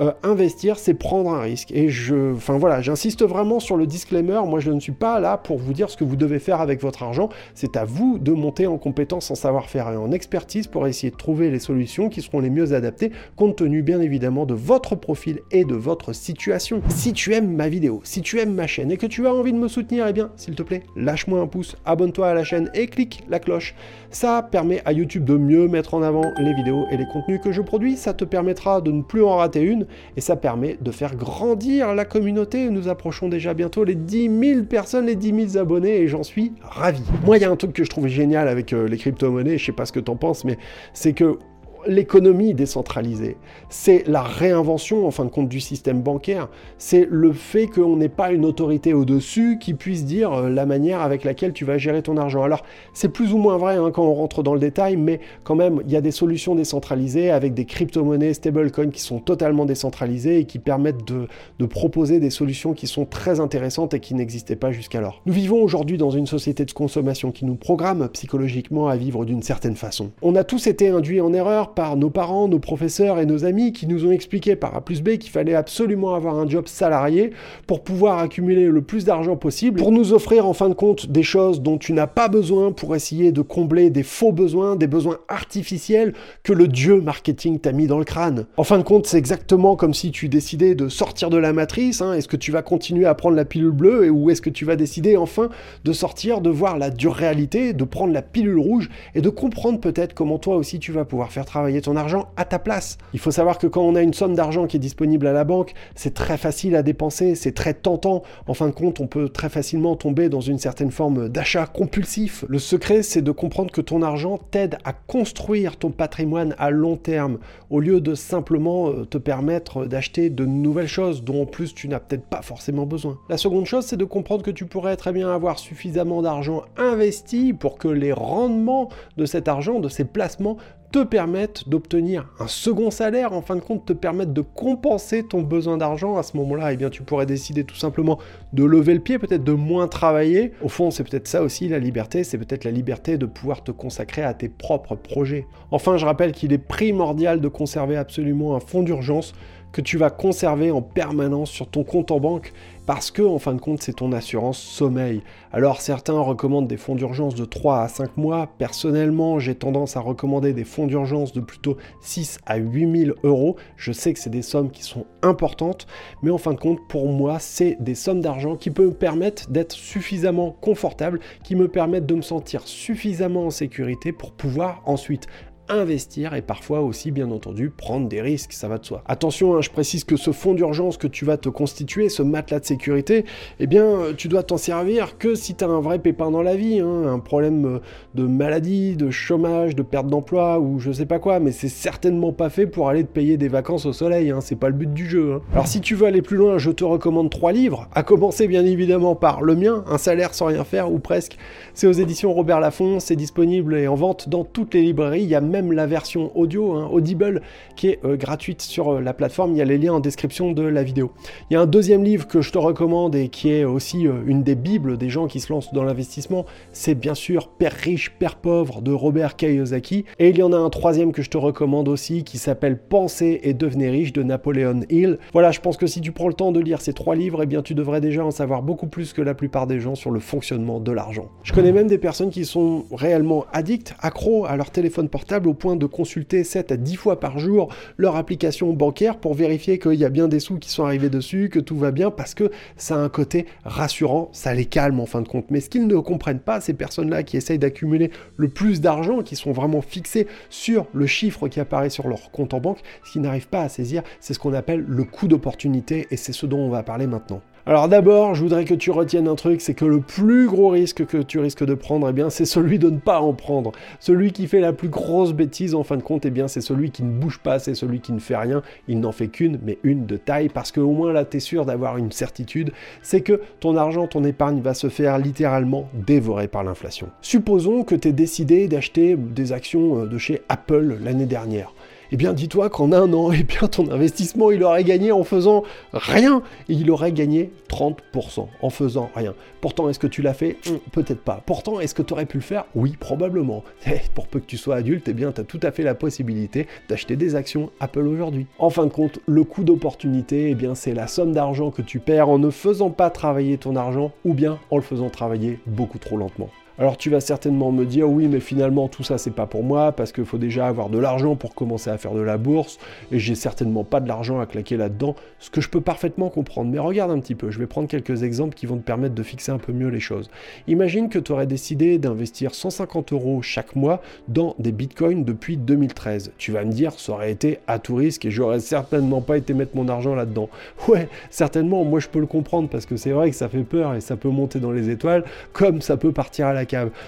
euh, 0.00 0.12
investir, 0.22 0.78
c'est 0.78 0.94
prendre 0.94 1.30
un 1.30 1.40
risque. 1.40 1.72
Et 1.72 1.88
je, 1.88 2.34
enfin 2.34 2.56
voilà, 2.56 2.80
j'insiste 2.80 3.24
vraiment 3.24 3.60
sur 3.60 3.76
le 3.76 3.86
disclaimer. 3.86 4.40
Moi, 4.46 4.60
je 4.60 4.70
ne 4.70 4.80
suis 4.80 4.92
pas 4.92 5.18
là 5.18 5.36
pour 5.36 5.58
vous 5.58 5.72
dire 5.72 5.90
ce 5.90 5.96
que 5.96 6.04
vous 6.04 6.16
devez 6.16 6.38
faire 6.38 6.60
avec 6.60 6.80
votre 6.80 7.02
argent. 7.02 7.28
C'est 7.54 7.76
à 7.76 7.84
vous 7.84 8.18
de 8.18 8.32
monter 8.32 8.66
en 8.66 8.78
compétence, 8.78 9.30
en 9.30 9.34
savoir-faire 9.34 9.90
et 9.90 9.96
en 9.96 10.12
expertise 10.12 10.66
pour 10.66 10.86
essayer 10.86 11.10
de 11.10 11.16
trouver 11.16 11.50
les 11.50 11.58
solutions 11.58 12.08
qui 12.08 12.22
seront 12.22 12.40
les 12.40 12.50
mieux 12.50 12.72
adaptées, 12.72 13.10
compte 13.36 13.56
tenu 13.56 13.82
bien 13.82 14.00
évidemment 14.00 14.46
de 14.46 14.54
votre 14.54 14.94
profil 14.94 15.40
et 15.50 15.64
de 15.64 15.74
votre 15.74 16.12
situation. 16.12 16.80
Si 16.88 17.12
tu 17.12 17.34
aimes 17.34 17.52
ma 17.52 17.68
vidéo, 17.68 18.00
si 18.04 18.22
tu 18.22 18.38
aimes 18.38 18.54
ma 18.54 18.66
chaîne 18.66 18.92
et 18.92 18.96
que 18.96 19.06
tu 19.06 19.26
as 19.26 19.34
envie 19.34 19.52
de 19.52 19.58
me 19.58 19.68
soutenir, 19.68 20.06
eh 20.06 20.12
bien, 20.12 20.30
s'il 20.36 20.54
te 20.54 20.62
plaît, 20.62 20.84
lâche-moi 20.96 21.40
un 21.40 21.46
pouce, 21.46 21.76
abonne-toi 21.84 22.28
à 22.28 22.34
la 22.34 22.44
chaîne 22.44 22.70
et 22.74 22.86
clique 22.86 23.24
la 23.28 23.40
cloche. 23.40 23.74
Ça 24.10 24.46
permet 24.48 24.80
à 24.84 24.92
YouTube 24.92 25.24
de 25.24 25.36
mieux 25.36 25.66
mettre 25.66 25.94
en 25.94 26.02
avant 26.02 26.24
les 26.38 26.54
vidéos 26.54 26.86
et 26.90 26.96
les 26.96 27.06
contenus 27.06 27.40
que 27.42 27.52
je 27.52 27.62
produis. 27.62 27.96
Ça 27.96 28.14
te 28.14 28.24
permettra 28.24 28.80
de 28.80 28.92
ne 28.92 29.02
plus 29.02 29.22
en 29.24 29.36
rater 29.36 29.62
une 29.62 29.87
et 30.16 30.20
ça 30.20 30.36
permet 30.36 30.78
de 30.80 30.90
faire 30.90 31.16
grandir 31.16 31.94
la 31.94 32.04
communauté. 32.04 32.70
Nous 32.70 32.88
approchons 32.88 33.28
déjà 33.28 33.54
bientôt 33.54 33.84
les 33.84 33.94
10 33.94 34.30
000 34.40 34.62
personnes, 34.64 35.06
les 35.06 35.16
10 35.16 35.52
000 35.52 35.62
abonnés 35.62 36.00
et 36.00 36.08
j'en 36.08 36.22
suis 36.22 36.52
ravi. 36.62 37.02
Moi, 37.24 37.38
il 37.38 37.42
y 37.42 37.44
a 37.44 37.50
un 37.50 37.56
truc 37.56 37.72
que 37.72 37.84
je 37.84 37.90
trouve 37.90 38.08
génial 38.08 38.48
avec 38.48 38.72
euh, 38.72 38.88
les 38.88 38.96
crypto-monnaies, 38.96 39.58
je 39.58 39.66
sais 39.66 39.72
pas 39.72 39.86
ce 39.86 39.92
que 39.92 40.00
tu 40.00 40.10
en 40.10 40.16
penses, 40.16 40.44
mais 40.44 40.58
c'est 40.92 41.12
que 41.12 41.38
l'économie 41.86 42.54
décentralisée, 42.54 43.36
c'est 43.68 44.06
la 44.06 44.22
réinvention 44.22 45.06
en 45.06 45.10
fin 45.10 45.24
de 45.24 45.30
compte 45.30 45.48
du 45.48 45.60
système 45.60 46.02
bancaire, 46.02 46.48
c'est 46.78 47.06
le 47.10 47.32
fait 47.32 47.66
qu'on 47.66 47.96
n'ait 47.96 48.08
pas 48.08 48.32
une 48.32 48.44
autorité 48.44 48.94
au-dessus 48.94 49.58
qui 49.58 49.74
puisse 49.74 50.04
dire 50.04 50.32
euh, 50.32 50.48
la 50.48 50.66
manière 50.66 51.00
avec 51.00 51.24
laquelle 51.24 51.52
tu 51.52 51.64
vas 51.64 51.78
gérer 51.78 52.02
ton 52.02 52.16
argent. 52.16 52.42
Alors 52.42 52.64
c'est 52.92 53.08
plus 53.08 53.32
ou 53.32 53.38
moins 53.38 53.56
vrai 53.56 53.76
hein, 53.76 53.90
quand 53.92 54.04
on 54.04 54.14
rentre 54.14 54.42
dans 54.42 54.54
le 54.54 54.60
détail, 54.60 54.96
mais 54.96 55.20
quand 55.44 55.54
même 55.54 55.80
il 55.86 55.92
y 55.92 55.96
a 55.96 56.00
des 56.00 56.10
solutions 56.10 56.54
décentralisées 56.54 57.30
avec 57.30 57.54
des 57.54 57.64
crypto-monnaies, 57.64 58.34
stablecoins 58.34 58.90
qui 58.90 59.00
sont 59.00 59.20
totalement 59.20 59.64
décentralisées 59.64 60.38
et 60.40 60.44
qui 60.44 60.58
permettent 60.58 61.06
de, 61.06 61.28
de 61.58 61.66
proposer 61.66 62.20
des 62.20 62.30
solutions 62.30 62.72
qui 62.74 62.86
sont 62.86 63.04
très 63.04 63.40
intéressantes 63.40 63.94
et 63.94 64.00
qui 64.00 64.14
n'existaient 64.14 64.56
pas 64.56 64.72
jusqu'alors. 64.72 65.22
Nous 65.26 65.32
vivons 65.32 65.62
aujourd'hui 65.62 65.98
dans 65.98 66.10
une 66.10 66.26
société 66.26 66.64
de 66.64 66.72
consommation 66.72 67.32
qui 67.32 67.44
nous 67.44 67.56
programme 67.56 68.08
psychologiquement 68.10 68.88
à 68.88 68.96
vivre 68.96 69.24
d'une 69.24 69.42
certaine 69.42 69.76
façon. 69.76 70.10
On 70.22 70.34
a 70.36 70.44
tous 70.44 70.66
été 70.66 70.88
induits 70.88 71.20
en 71.20 71.32
erreur 71.32 71.67
par 71.74 71.96
nos 71.96 72.10
parents, 72.10 72.48
nos 72.48 72.58
professeurs 72.58 73.18
et 73.18 73.26
nos 73.26 73.44
amis 73.44 73.72
qui 73.72 73.86
nous 73.86 74.06
ont 74.06 74.10
expliqué 74.10 74.56
par 74.56 74.76
A 74.76 74.80
plus 74.80 75.02
B 75.02 75.18
qu'il 75.18 75.30
fallait 75.30 75.54
absolument 75.54 76.14
avoir 76.14 76.38
un 76.38 76.48
job 76.48 76.68
salarié 76.68 77.30
pour 77.66 77.82
pouvoir 77.82 78.18
accumuler 78.18 78.66
le 78.66 78.82
plus 78.82 79.04
d'argent 79.04 79.36
possible, 79.36 79.78
pour 79.78 79.92
nous 79.92 80.12
offrir 80.12 80.46
en 80.46 80.52
fin 80.52 80.68
de 80.68 80.74
compte 80.74 81.10
des 81.10 81.22
choses 81.22 81.62
dont 81.62 81.78
tu 81.78 81.92
n'as 81.92 82.06
pas 82.06 82.28
besoin 82.28 82.72
pour 82.72 82.96
essayer 82.96 83.32
de 83.32 83.42
combler 83.42 83.90
des 83.90 84.02
faux 84.02 84.32
besoins, 84.32 84.76
des 84.76 84.86
besoins 84.86 85.18
artificiels 85.28 86.14
que 86.42 86.52
le 86.52 86.68
dieu 86.68 87.00
marketing 87.00 87.58
t'a 87.58 87.72
mis 87.72 87.86
dans 87.86 87.98
le 87.98 88.04
crâne. 88.04 88.46
En 88.56 88.64
fin 88.64 88.78
de 88.78 88.82
compte, 88.82 89.06
c'est 89.06 89.18
exactement 89.18 89.76
comme 89.76 89.94
si 89.94 90.10
tu 90.10 90.28
décidais 90.28 90.74
de 90.74 90.88
sortir 90.88 91.30
de 91.30 91.36
la 91.36 91.52
matrice. 91.52 92.00
Hein. 92.00 92.14
Est-ce 92.14 92.28
que 92.28 92.36
tu 92.36 92.52
vas 92.52 92.62
continuer 92.62 93.06
à 93.06 93.14
prendre 93.14 93.36
la 93.36 93.44
pilule 93.44 93.70
bleue 93.70 94.10
ou 94.10 94.30
est-ce 94.30 94.42
que 94.42 94.50
tu 94.50 94.64
vas 94.64 94.76
décider 94.76 95.16
enfin 95.16 95.48
de 95.84 95.92
sortir, 95.92 96.40
de 96.40 96.50
voir 96.50 96.78
la 96.78 96.90
dure 96.90 97.14
réalité, 97.14 97.72
de 97.72 97.84
prendre 97.84 98.12
la 98.12 98.22
pilule 98.22 98.58
rouge 98.58 98.90
et 99.14 99.20
de 99.20 99.28
comprendre 99.28 99.80
peut-être 99.80 100.14
comment 100.14 100.38
toi 100.38 100.56
aussi 100.56 100.78
tu 100.78 100.92
vas 100.92 101.04
pouvoir 101.04 101.32
faire 101.32 101.44
travailler 101.44 101.57
travailler 101.58 101.80
ton 101.80 101.96
argent 101.96 102.28
à 102.36 102.44
ta 102.44 102.60
place. 102.60 102.98
Il 103.14 103.18
faut 103.18 103.32
savoir 103.32 103.58
que 103.58 103.66
quand 103.66 103.82
on 103.82 103.96
a 103.96 104.02
une 104.02 104.14
somme 104.14 104.36
d'argent 104.36 104.68
qui 104.68 104.76
est 104.76 104.80
disponible 104.80 105.26
à 105.26 105.32
la 105.32 105.42
banque, 105.42 105.74
c'est 105.96 106.14
très 106.14 106.36
facile 106.36 106.76
à 106.76 106.84
dépenser, 106.84 107.34
c'est 107.34 107.50
très 107.50 107.74
tentant. 107.74 108.22
En 108.46 108.54
fin 108.54 108.68
de 108.68 108.72
compte, 108.72 109.00
on 109.00 109.08
peut 109.08 109.28
très 109.28 109.48
facilement 109.48 109.96
tomber 109.96 110.28
dans 110.28 110.40
une 110.40 110.58
certaine 110.58 110.92
forme 110.92 111.28
d'achat 111.28 111.66
compulsif. 111.66 112.44
Le 112.48 112.60
secret, 112.60 113.02
c'est 113.02 113.22
de 113.22 113.32
comprendre 113.32 113.72
que 113.72 113.80
ton 113.80 114.02
argent 114.02 114.38
t'aide 114.52 114.78
à 114.84 114.92
construire 114.92 115.76
ton 115.78 115.90
patrimoine 115.90 116.54
à 116.58 116.70
long 116.70 116.96
terme, 116.96 117.38
au 117.70 117.80
lieu 117.80 118.00
de 118.00 118.14
simplement 118.14 118.90
euh, 118.90 119.04
te 119.04 119.18
permettre 119.18 119.84
d'acheter 119.84 120.30
de 120.30 120.44
nouvelles 120.44 120.86
choses 120.86 121.24
dont 121.24 121.42
en 121.42 121.46
plus 121.46 121.74
tu 121.74 121.88
n'as 121.88 121.98
peut-être 121.98 122.26
pas 122.26 122.42
forcément 122.42 122.86
besoin. 122.86 123.18
La 123.28 123.36
seconde 123.36 123.66
chose, 123.66 123.84
c'est 123.84 123.96
de 123.96 124.04
comprendre 124.04 124.44
que 124.44 124.52
tu 124.52 124.64
pourrais 124.64 124.96
très 124.96 125.12
bien 125.12 125.28
avoir 125.28 125.58
suffisamment 125.58 126.22
d'argent 126.22 126.62
investi 126.76 127.52
pour 127.52 127.78
que 127.78 127.88
les 127.88 128.12
rendements 128.12 128.90
de 129.16 129.26
cet 129.26 129.48
argent, 129.48 129.80
de 129.80 129.88
ces 129.88 130.04
placements, 130.04 130.56
te 130.90 131.02
permettent 131.02 131.68
d'obtenir 131.68 132.28
un 132.38 132.46
second 132.46 132.90
salaire, 132.90 133.32
en 133.32 133.42
fin 133.42 133.56
de 133.56 133.60
compte 133.60 133.84
te 133.84 133.92
permettent 133.92 134.32
de 134.32 134.40
compenser 134.40 135.22
ton 135.22 135.42
besoin 135.42 135.76
d'argent, 135.76 136.16
à 136.16 136.22
ce 136.22 136.36
moment-là, 136.38 136.72
eh 136.72 136.76
bien 136.76 136.88
tu 136.88 137.02
pourrais 137.02 137.26
décider 137.26 137.64
tout 137.64 137.76
simplement 137.76 138.18
de 138.52 138.64
lever 138.64 138.94
le 138.94 139.00
pied, 139.00 139.18
peut-être 139.18 139.44
de 139.44 139.52
moins 139.52 139.88
travailler. 139.88 140.52
Au 140.62 140.68
fond, 140.68 140.90
c'est 140.90 141.04
peut-être 141.04 141.28
ça 141.28 141.42
aussi 141.42 141.68
la 141.68 141.78
liberté, 141.78 142.24
c'est 142.24 142.38
peut-être 142.38 142.64
la 142.64 142.70
liberté 142.70 143.18
de 143.18 143.26
pouvoir 143.26 143.62
te 143.62 143.70
consacrer 143.70 144.22
à 144.22 144.32
tes 144.32 144.48
propres 144.48 144.94
projets. 144.94 145.46
Enfin, 145.70 145.98
je 145.98 146.06
rappelle 146.06 146.32
qu'il 146.32 146.52
est 146.52 146.58
primordial 146.58 147.40
de 147.40 147.48
conserver 147.48 147.96
absolument 147.96 148.56
un 148.56 148.60
fonds 148.60 148.82
d'urgence 148.82 149.34
que 149.72 149.80
tu 149.80 149.98
vas 149.98 150.10
conserver 150.10 150.70
en 150.70 150.82
permanence 150.82 151.50
sur 151.50 151.68
ton 151.68 151.84
compte 151.84 152.10
en 152.10 152.20
banque 152.20 152.52
parce 152.88 153.10
que 153.10 153.20
en 153.20 153.38
fin 153.38 153.52
de 153.52 153.60
compte 153.60 153.82
c'est 153.82 153.96
ton 153.96 154.12
assurance 154.12 154.58
sommeil. 154.58 155.20
Alors 155.52 155.82
certains 155.82 156.18
recommandent 156.18 156.66
des 156.66 156.78
fonds 156.78 156.94
d'urgence 156.94 157.34
de 157.34 157.44
3 157.44 157.80
à 157.80 157.88
5 157.88 158.16
mois. 158.16 158.48
Personnellement 158.56 159.38
j'ai 159.38 159.54
tendance 159.54 159.98
à 159.98 160.00
recommander 160.00 160.54
des 160.54 160.64
fonds 160.64 160.86
d'urgence 160.86 161.34
de 161.34 161.42
plutôt 161.42 161.76
6 162.00 162.38
à 162.46 162.56
8 162.56 163.04
000 163.06 163.18
euros. 163.24 163.56
Je 163.76 163.92
sais 163.92 164.14
que 164.14 164.18
c'est 164.18 164.30
des 164.30 164.40
sommes 164.40 164.70
qui 164.70 164.82
sont 164.82 165.04
importantes, 165.20 165.86
mais 166.22 166.30
en 166.30 166.38
fin 166.38 166.54
de 166.54 166.58
compte 166.58 166.78
pour 166.88 167.08
moi 167.08 167.38
c'est 167.40 167.76
des 167.78 167.94
sommes 167.94 168.22
d'argent 168.22 168.56
qui 168.56 168.70
peuvent 168.70 168.86
me 168.86 168.94
permettre 168.94 169.50
d'être 169.50 169.74
suffisamment 169.74 170.56
confortable, 170.58 171.20
qui 171.44 171.56
me 171.56 171.68
permettent 171.68 172.06
de 172.06 172.14
me 172.14 172.22
sentir 172.22 172.66
suffisamment 172.66 173.48
en 173.48 173.50
sécurité 173.50 174.12
pour 174.12 174.32
pouvoir 174.32 174.80
ensuite 174.86 175.26
investir 175.68 176.34
et 176.34 176.42
parfois 176.42 176.80
aussi, 176.80 177.10
bien 177.10 177.30
entendu, 177.30 177.70
prendre 177.70 178.08
des 178.08 178.20
risques, 178.20 178.52
ça 178.52 178.68
va 178.68 178.78
de 178.78 178.84
soi. 178.84 179.02
Attention, 179.06 179.56
hein, 179.56 179.60
je 179.60 179.70
précise 179.70 180.04
que 180.04 180.16
ce 180.16 180.32
fonds 180.32 180.54
d'urgence 180.54 180.96
que 180.96 181.06
tu 181.06 181.24
vas 181.24 181.36
te 181.36 181.48
constituer, 181.48 182.08
ce 182.08 182.22
matelas 182.22 182.60
de 182.60 182.64
sécurité, 182.64 183.24
eh 183.60 183.66
bien, 183.66 183.98
tu 184.16 184.28
dois 184.28 184.42
t'en 184.42 184.56
servir 184.56 185.18
que 185.18 185.34
si 185.34 185.54
tu 185.54 185.64
as 185.64 185.68
un 185.68 185.80
vrai 185.80 185.98
pépin 185.98 186.30
dans 186.30 186.42
la 186.42 186.56
vie, 186.56 186.80
hein, 186.80 187.04
un 187.06 187.18
problème 187.18 187.80
de 188.14 188.22
maladie, 188.24 188.96
de 188.96 189.10
chômage, 189.10 189.74
de 189.74 189.82
perte 189.82 190.06
d'emploi 190.06 190.58
ou 190.58 190.78
je 190.78 190.92
sais 190.92 191.06
pas 191.06 191.18
quoi, 191.18 191.40
mais 191.40 191.52
c'est 191.52 191.68
certainement 191.68 192.32
pas 192.32 192.50
fait 192.50 192.66
pour 192.66 192.88
aller 192.88 193.04
te 193.04 193.12
payer 193.12 193.36
des 193.36 193.48
vacances 193.48 193.86
au 193.86 193.92
soleil, 193.92 194.30
hein, 194.30 194.40
c'est 194.40 194.56
pas 194.56 194.68
le 194.68 194.74
but 194.74 194.92
du 194.92 195.08
jeu. 195.08 195.40
Alors 195.52 195.66
si 195.66 195.80
tu 195.80 195.94
veux 195.94 196.06
aller 196.06 196.22
plus 196.22 196.36
loin, 196.36 196.58
je 196.58 196.70
te 196.70 196.84
recommande 196.84 197.30
trois 197.30 197.52
livres, 197.52 197.88
à 197.94 198.02
commencer 198.02 198.48
bien 198.48 198.64
évidemment 198.64 199.14
par 199.14 199.42
le 199.42 199.54
mien, 199.54 199.84
Un 199.86 199.98
salaire 199.98 200.34
sans 200.34 200.46
rien 200.46 200.64
faire 200.64 200.92
ou 200.92 200.98
presque. 200.98 201.36
C'est 201.74 201.86
aux 201.86 201.92
éditions 201.92 202.32
Robert 202.32 202.60
Laffont, 202.60 203.00
c'est 203.00 203.16
disponible 203.16 203.76
et 203.76 203.88
en 203.88 203.94
vente 203.94 204.28
dans 204.28 204.44
toutes 204.44 204.74
les 204.74 204.82
librairies, 204.82 205.22
il 205.22 205.28
y 205.28 205.34
a 205.34 205.40
même 205.40 205.57
la 205.66 205.86
version 205.86 206.30
audio, 206.36 206.74
Audible, 206.90 207.42
qui 207.76 207.88
est 207.88 208.04
euh, 208.04 208.16
gratuite 208.16 208.62
sur 208.62 208.94
euh, 208.94 209.00
la 209.00 209.12
plateforme, 209.12 209.52
il 209.52 209.58
y 209.58 209.62
a 209.62 209.64
les 209.64 209.78
liens 209.78 209.94
en 209.94 210.00
description 210.00 210.52
de 210.52 210.62
la 210.62 210.82
vidéo. 210.82 211.12
Il 211.50 211.54
y 211.54 211.56
a 211.56 211.60
un 211.60 211.66
deuxième 211.66 212.04
livre 212.04 212.26
que 212.26 212.40
je 212.40 212.52
te 212.52 212.58
recommande 212.58 213.14
et 213.14 213.28
qui 213.28 213.50
est 213.50 213.64
aussi 213.64 214.06
euh, 214.06 214.22
une 214.26 214.42
des 214.42 214.54
bibles 214.54 214.96
des 214.96 215.10
gens 215.10 215.26
qui 215.26 215.40
se 215.40 215.52
lancent 215.52 215.72
dans 215.72 215.84
l'investissement, 215.84 216.46
c'est 216.72 216.94
bien 216.94 217.14
sûr 217.14 217.48
Père 217.48 217.72
riche, 217.72 218.12
Père 218.18 218.36
pauvre 218.36 218.80
de 218.80 218.92
Robert 218.92 219.36
Kiyosaki. 219.36 220.04
Et 220.18 220.30
il 220.30 220.38
y 220.38 220.42
en 220.42 220.52
a 220.52 220.56
un 220.56 220.70
troisième 220.70 221.12
que 221.12 221.22
je 221.22 221.30
te 221.30 221.38
recommande 221.38 221.88
aussi 221.88 222.24
qui 222.24 222.38
s'appelle 222.38 222.78
Penser 222.78 223.40
et 223.42 223.54
devenir 223.54 223.92
riche 223.92 224.12
de 224.12 224.22
Napoléon 224.22 224.80
Hill. 224.88 225.18
Voilà, 225.32 225.50
je 225.50 225.60
pense 225.60 225.76
que 225.76 225.86
si 225.86 226.00
tu 226.00 226.12
prends 226.12 226.28
le 226.28 226.34
temps 226.34 226.52
de 226.52 226.60
lire 226.60 226.80
ces 226.80 226.92
trois 226.92 227.16
livres, 227.16 227.42
eh 227.42 227.46
bien 227.46 227.62
tu 227.62 227.74
devrais 227.74 228.00
déjà 228.00 228.24
en 228.24 228.30
savoir 228.30 228.62
beaucoup 228.62 228.86
plus 228.86 229.12
que 229.12 229.22
la 229.22 229.34
plupart 229.34 229.66
des 229.66 229.80
gens 229.80 229.94
sur 229.94 230.10
le 230.10 230.20
fonctionnement 230.20 230.80
de 230.80 230.92
l'argent. 230.92 231.28
Je 231.42 231.52
connais 231.52 231.72
même 231.72 231.88
des 231.88 231.98
personnes 231.98 232.30
qui 232.30 232.44
sont 232.44 232.84
réellement 232.92 233.46
addictes, 233.52 233.94
accros 234.00 234.46
à 234.46 234.56
leur 234.56 234.70
téléphone 234.70 235.08
portable 235.08 235.47
au 235.48 235.54
point 235.54 235.76
de 235.76 235.86
consulter 235.86 236.44
7 236.44 236.72
à 236.72 236.76
10 236.76 236.96
fois 236.96 237.20
par 237.20 237.38
jour 237.38 237.74
leur 237.96 238.16
application 238.16 238.72
bancaire 238.72 239.18
pour 239.18 239.34
vérifier 239.34 239.78
qu'il 239.78 239.94
y 239.94 240.04
a 240.04 240.08
bien 240.08 240.28
des 240.28 240.40
sous 240.40 240.58
qui 240.58 240.70
sont 240.70 240.84
arrivés 240.84 241.10
dessus, 241.10 241.48
que 241.48 241.58
tout 241.58 241.76
va 241.76 241.90
bien, 241.90 242.10
parce 242.10 242.34
que 242.34 242.50
ça 242.76 242.94
a 242.94 242.98
un 242.98 243.08
côté 243.08 243.46
rassurant, 243.64 244.28
ça 244.32 244.54
les 244.54 244.66
calme 244.66 245.00
en 245.00 245.06
fin 245.06 245.22
de 245.22 245.28
compte. 245.28 245.50
Mais 245.50 245.60
ce 245.60 245.70
qu'ils 245.70 245.86
ne 245.86 245.96
comprennent 245.96 246.38
pas, 246.38 246.60
ces 246.60 246.74
personnes-là 246.74 247.22
qui 247.22 247.36
essayent 247.36 247.58
d'accumuler 247.58 248.10
le 248.36 248.48
plus 248.48 248.80
d'argent, 248.80 249.22
qui 249.22 249.36
sont 249.36 249.52
vraiment 249.52 249.80
fixés 249.80 250.26
sur 250.50 250.86
le 250.92 251.06
chiffre 251.06 251.48
qui 251.48 251.60
apparaît 251.60 251.90
sur 251.90 252.08
leur 252.08 252.30
compte 252.30 252.54
en 252.54 252.60
banque, 252.60 252.80
ce 253.04 253.12
qu'ils 253.12 253.22
n'arrivent 253.22 253.48
pas 253.48 253.62
à 253.62 253.68
saisir, 253.68 254.02
c'est 254.20 254.34
ce 254.34 254.38
qu'on 254.38 254.54
appelle 254.54 254.84
le 254.86 255.04
coût 255.04 255.28
d'opportunité, 255.28 256.06
et 256.10 256.16
c'est 256.16 256.32
ce 256.32 256.46
dont 256.46 256.58
on 256.58 256.70
va 256.70 256.82
parler 256.82 257.06
maintenant. 257.06 257.40
Alors 257.68 257.86
d'abord, 257.86 258.34
je 258.34 258.40
voudrais 258.40 258.64
que 258.64 258.72
tu 258.72 258.90
retiennes 258.90 259.28
un 259.28 259.34
truc, 259.34 259.60
c'est 259.60 259.74
que 259.74 259.84
le 259.84 260.00
plus 260.00 260.46
gros 260.46 260.70
risque 260.70 261.04
que 261.04 261.18
tu 261.18 261.38
risques 261.38 261.66
de 261.66 261.74
prendre, 261.74 262.08
eh 262.08 262.14
bien, 262.14 262.30
c'est 262.30 262.46
celui 262.46 262.78
de 262.78 262.88
ne 262.88 262.96
pas 262.96 263.20
en 263.20 263.34
prendre. 263.34 263.72
Celui 264.00 264.32
qui 264.32 264.46
fait 264.46 264.60
la 264.60 264.72
plus 264.72 264.88
grosse 264.88 265.34
bêtise, 265.34 265.74
en 265.74 265.82
fin 265.82 265.98
de 265.98 266.02
compte, 266.02 266.24
eh 266.24 266.30
bien, 266.30 266.48
c'est 266.48 266.62
celui 266.62 266.90
qui 266.90 267.02
ne 267.02 267.10
bouge 267.10 267.40
pas, 267.40 267.58
c'est 267.58 267.74
celui 267.74 268.00
qui 268.00 268.12
ne 268.12 268.20
fait 268.20 268.38
rien. 268.38 268.62
Il 268.88 269.00
n'en 269.00 269.12
fait 269.12 269.28
qu'une, 269.28 269.58
mais 269.62 269.76
une 269.82 270.06
de 270.06 270.16
taille, 270.16 270.48
parce 270.48 270.72
qu'au 270.72 270.92
moins 270.92 271.12
là, 271.12 271.26
tu 271.26 271.36
es 271.36 271.40
sûr 271.40 271.66
d'avoir 271.66 271.98
une 271.98 272.10
certitude, 272.10 272.72
c'est 273.02 273.20
que 273.20 273.42
ton 273.60 273.76
argent, 273.76 274.06
ton 274.06 274.24
épargne 274.24 274.62
va 274.62 274.72
se 274.72 274.88
faire 274.88 275.18
littéralement 275.18 275.90
dévorer 275.92 276.48
par 276.48 276.64
l'inflation. 276.64 277.08
Supposons 277.20 277.84
que 277.84 277.94
tu 277.94 278.14
décidé 278.14 278.66
d'acheter 278.66 279.14
des 279.14 279.52
actions 279.52 280.04
euh, 280.04 280.06
de 280.06 280.16
chez 280.16 280.40
Apple 280.48 280.96
l'année 281.02 281.26
dernière 281.26 281.74
eh 282.12 282.16
bien 282.16 282.32
dis-toi 282.32 282.70
qu'en 282.70 282.92
un 282.92 283.12
an, 283.12 283.32
eh 283.38 283.42
bien 283.42 283.68
ton 283.68 283.90
investissement, 283.90 284.50
il 284.50 284.62
aurait 284.62 284.84
gagné 284.84 285.12
en 285.12 285.24
faisant 285.24 285.62
rien. 285.92 286.42
il 286.68 286.90
aurait 286.90 287.12
gagné 287.12 287.50
30% 287.70 288.46
en 288.62 288.70
faisant 288.70 289.10
rien. 289.14 289.34
Pourtant, 289.60 289.88
est-ce 289.88 289.98
que 289.98 290.06
tu 290.06 290.22
l'as 290.22 290.34
fait? 290.34 290.56
Hum, 290.68 290.78
Peut-être 290.92 291.20
pas. 291.20 291.42
Pourtant, 291.44 291.80
est-ce 291.80 291.94
que 291.94 292.02
tu 292.02 292.12
aurais 292.12 292.26
pu 292.26 292.38
le 292.38 292.42
faire? 292.42 292.64
Oui, 292.74 292.96
probablement. 292.98 293.64
Eh, 293.90 294.00
pour 294.14 294.26
peu 294.26 294.38
que 294.38 294.44
tu 294.46 294.58
sois 294.58 294.76
adulte, 294.76 295.08
eh 295.08 295.14
bien 295.14 295.32
tu 295.32 295.40
as 295.40 295.44
tout 295.44 295.60
à 295.62 295.70
fait 295.70 295.82
la 295.82 295.94
possibilité 295.94 296.66
d'acheter 296.90 297.16
des 297.16 297.34
actions 297.36 297.70
Apple 297.80 298.06
aujourd'hui. 298.06 298.46
En 298.58 298.68
fin 298.68 298.84
de 298.84 298.90
compte, 298.92 299.20
le 299.26 299.44
coût 299.44 299.64
d'opportunité, 299.64 300.50
eh 300.50 300.54
bien 300.54 300.74
c'est 300.74 300.92
la 300.92 301.06
somme 301.06 301.32
d'argent 301.32 301.70
que 301.70 301.80
tu 301.80 301.98
perds 302.00 302.28
en 302.28 302.38
ne 302.38 302.50
faisant 302.50 302.90
pas 302.90 303.08
travailler 303.08 303.56
ton 303.56 303.76
argent 303.76 304.12
ou 304.26 304.34
bien 304.34 304.58
en 304.70 304.76
le 304.76 304.82
faisant 304.82 305.08
travailler 305.08 305.58
beaucoup 305.66 305.98
trop 305.98 306.18
lentement. 306.18 306.50
Alors 306.80 306.96
tu 306.96 307.10
vas 307.10 307.18
certainement 307.18 307.72
me 307.72 307.84
dire 307.84 308.08
oui 308.08 308.28
mais 308.28 308.38
finalement 308.38 308.86
tout 308.86 309.02
ça 309.02 309.18
c'est 309.18 309.32
pas 309.32 309.46
pour 309.46 309.64
moi 309.64 309.90
parce 309.90 310.12
qu'il 310.12 310.24
faut 310.24 310.38
déjà 310.38 310.68
avoir 310.68 310.90
de 310.90 310.98
l'argent 310.98 311.34
pour 311.34 311.56
commencer 311.56 311.90
à 311.90 311.98
faire 311.98 312.14
de 312.14 312.20
la 312.20 312.38
bourse 312.38 312.78
et 313.10 313.18
j'ai 313.18 313.34
certainement 313.34 313.82
pas 313.82 313.98
de 313.98 314.06
l'argent 314.06 314.38
à 314.38 314.46
claquer 314.46 314.76
là-dedans, 314.76 315.16
ce 315.40 315.50
que 315.50 315.60
je 315.60 315.68
peux 315.68 315.80
parfaitement 315.80 316.30
comprendre. 316.30 316.70
Mais 316.70 316.78
regarde 316.78 317.10
un 317.10 317.18
petit 317.18 317.34
peu, 317.34 317.50
je 317.50 317.58
vais 317.58 317.66
prendre 317.66 317.88
quelques 317.88 318.22
exemples 318.22 318.54
qui 318.54 318.66
vont 318.66 318.76
te 318.76 318.84
permettre 318.84 319.16
de 319.16 319.22
fixer 319.24 319.50
un 319.50 319.58
peu 319.58 319.72
mieux 319.72 319.88
les 319.88 319.98
choses. 319.98 320.30
Imagine 320.68 321.08
que 321.08 321.18
tu 321.18 321.32
aurais 321.32 321.48
décidé 321.48 321.98
d'investir 321.98 322.54
150 322.54 323.12
euros 323.12 323.42
chaque 323.42 323.74
mois 323.74 324.00
dans 324.28 324.54
des 324.60 324.70
bitcoins 324.70 325.24
depuis 325.24 325.56
2013. 325.56 326.30
Tu 326.38 326.52
vas 326.52 326.64
me 326.64 326.70
dire 326.70 326.92
ça 326.92 327.12
aurait 327.12 327.32
été 327.32 327.58
à 327.66 327.80
tout 327.80 327.96
risque 327.96 328.24
et 328.24 328.30
j'aurais 328.30 328.60
certainement 328.60 329.20
pas 329.20 329.36
été 329.36 329.52
mettre 329.52 329.74
mon 329.74 329.88
argent 329.88 330.14
là-dedans. 330.14 330.48
Ouais, 330.86 331.08
certainement, 331.28 331.84
moi 331.84 331.98
je 331.98 332.08
peux 332.08 332.20
le 332.20 332.26
comprendre 332.26 332.68
parce 332.68 332.86
que 332.86 332.96
c'est 332.96 333.10
vrai 333.10 333.30
que 333.30 333.36
ça 333.36 333.48
fait 333.48 333.64
peur 333.64 333.94
et 333.94 334.00
ça 334.00 334.16
peut 334.16 334.28
monter 334.28 334.60
dans 334.60 334.70
les 334.70 334.90
étoiles 334.90 335.24
comme 335.52 335.82
ça 335.82 335.96
peut 335.96 336.12
partir 336.12 336.46
à 336.46 336.52
la 336.52 336.64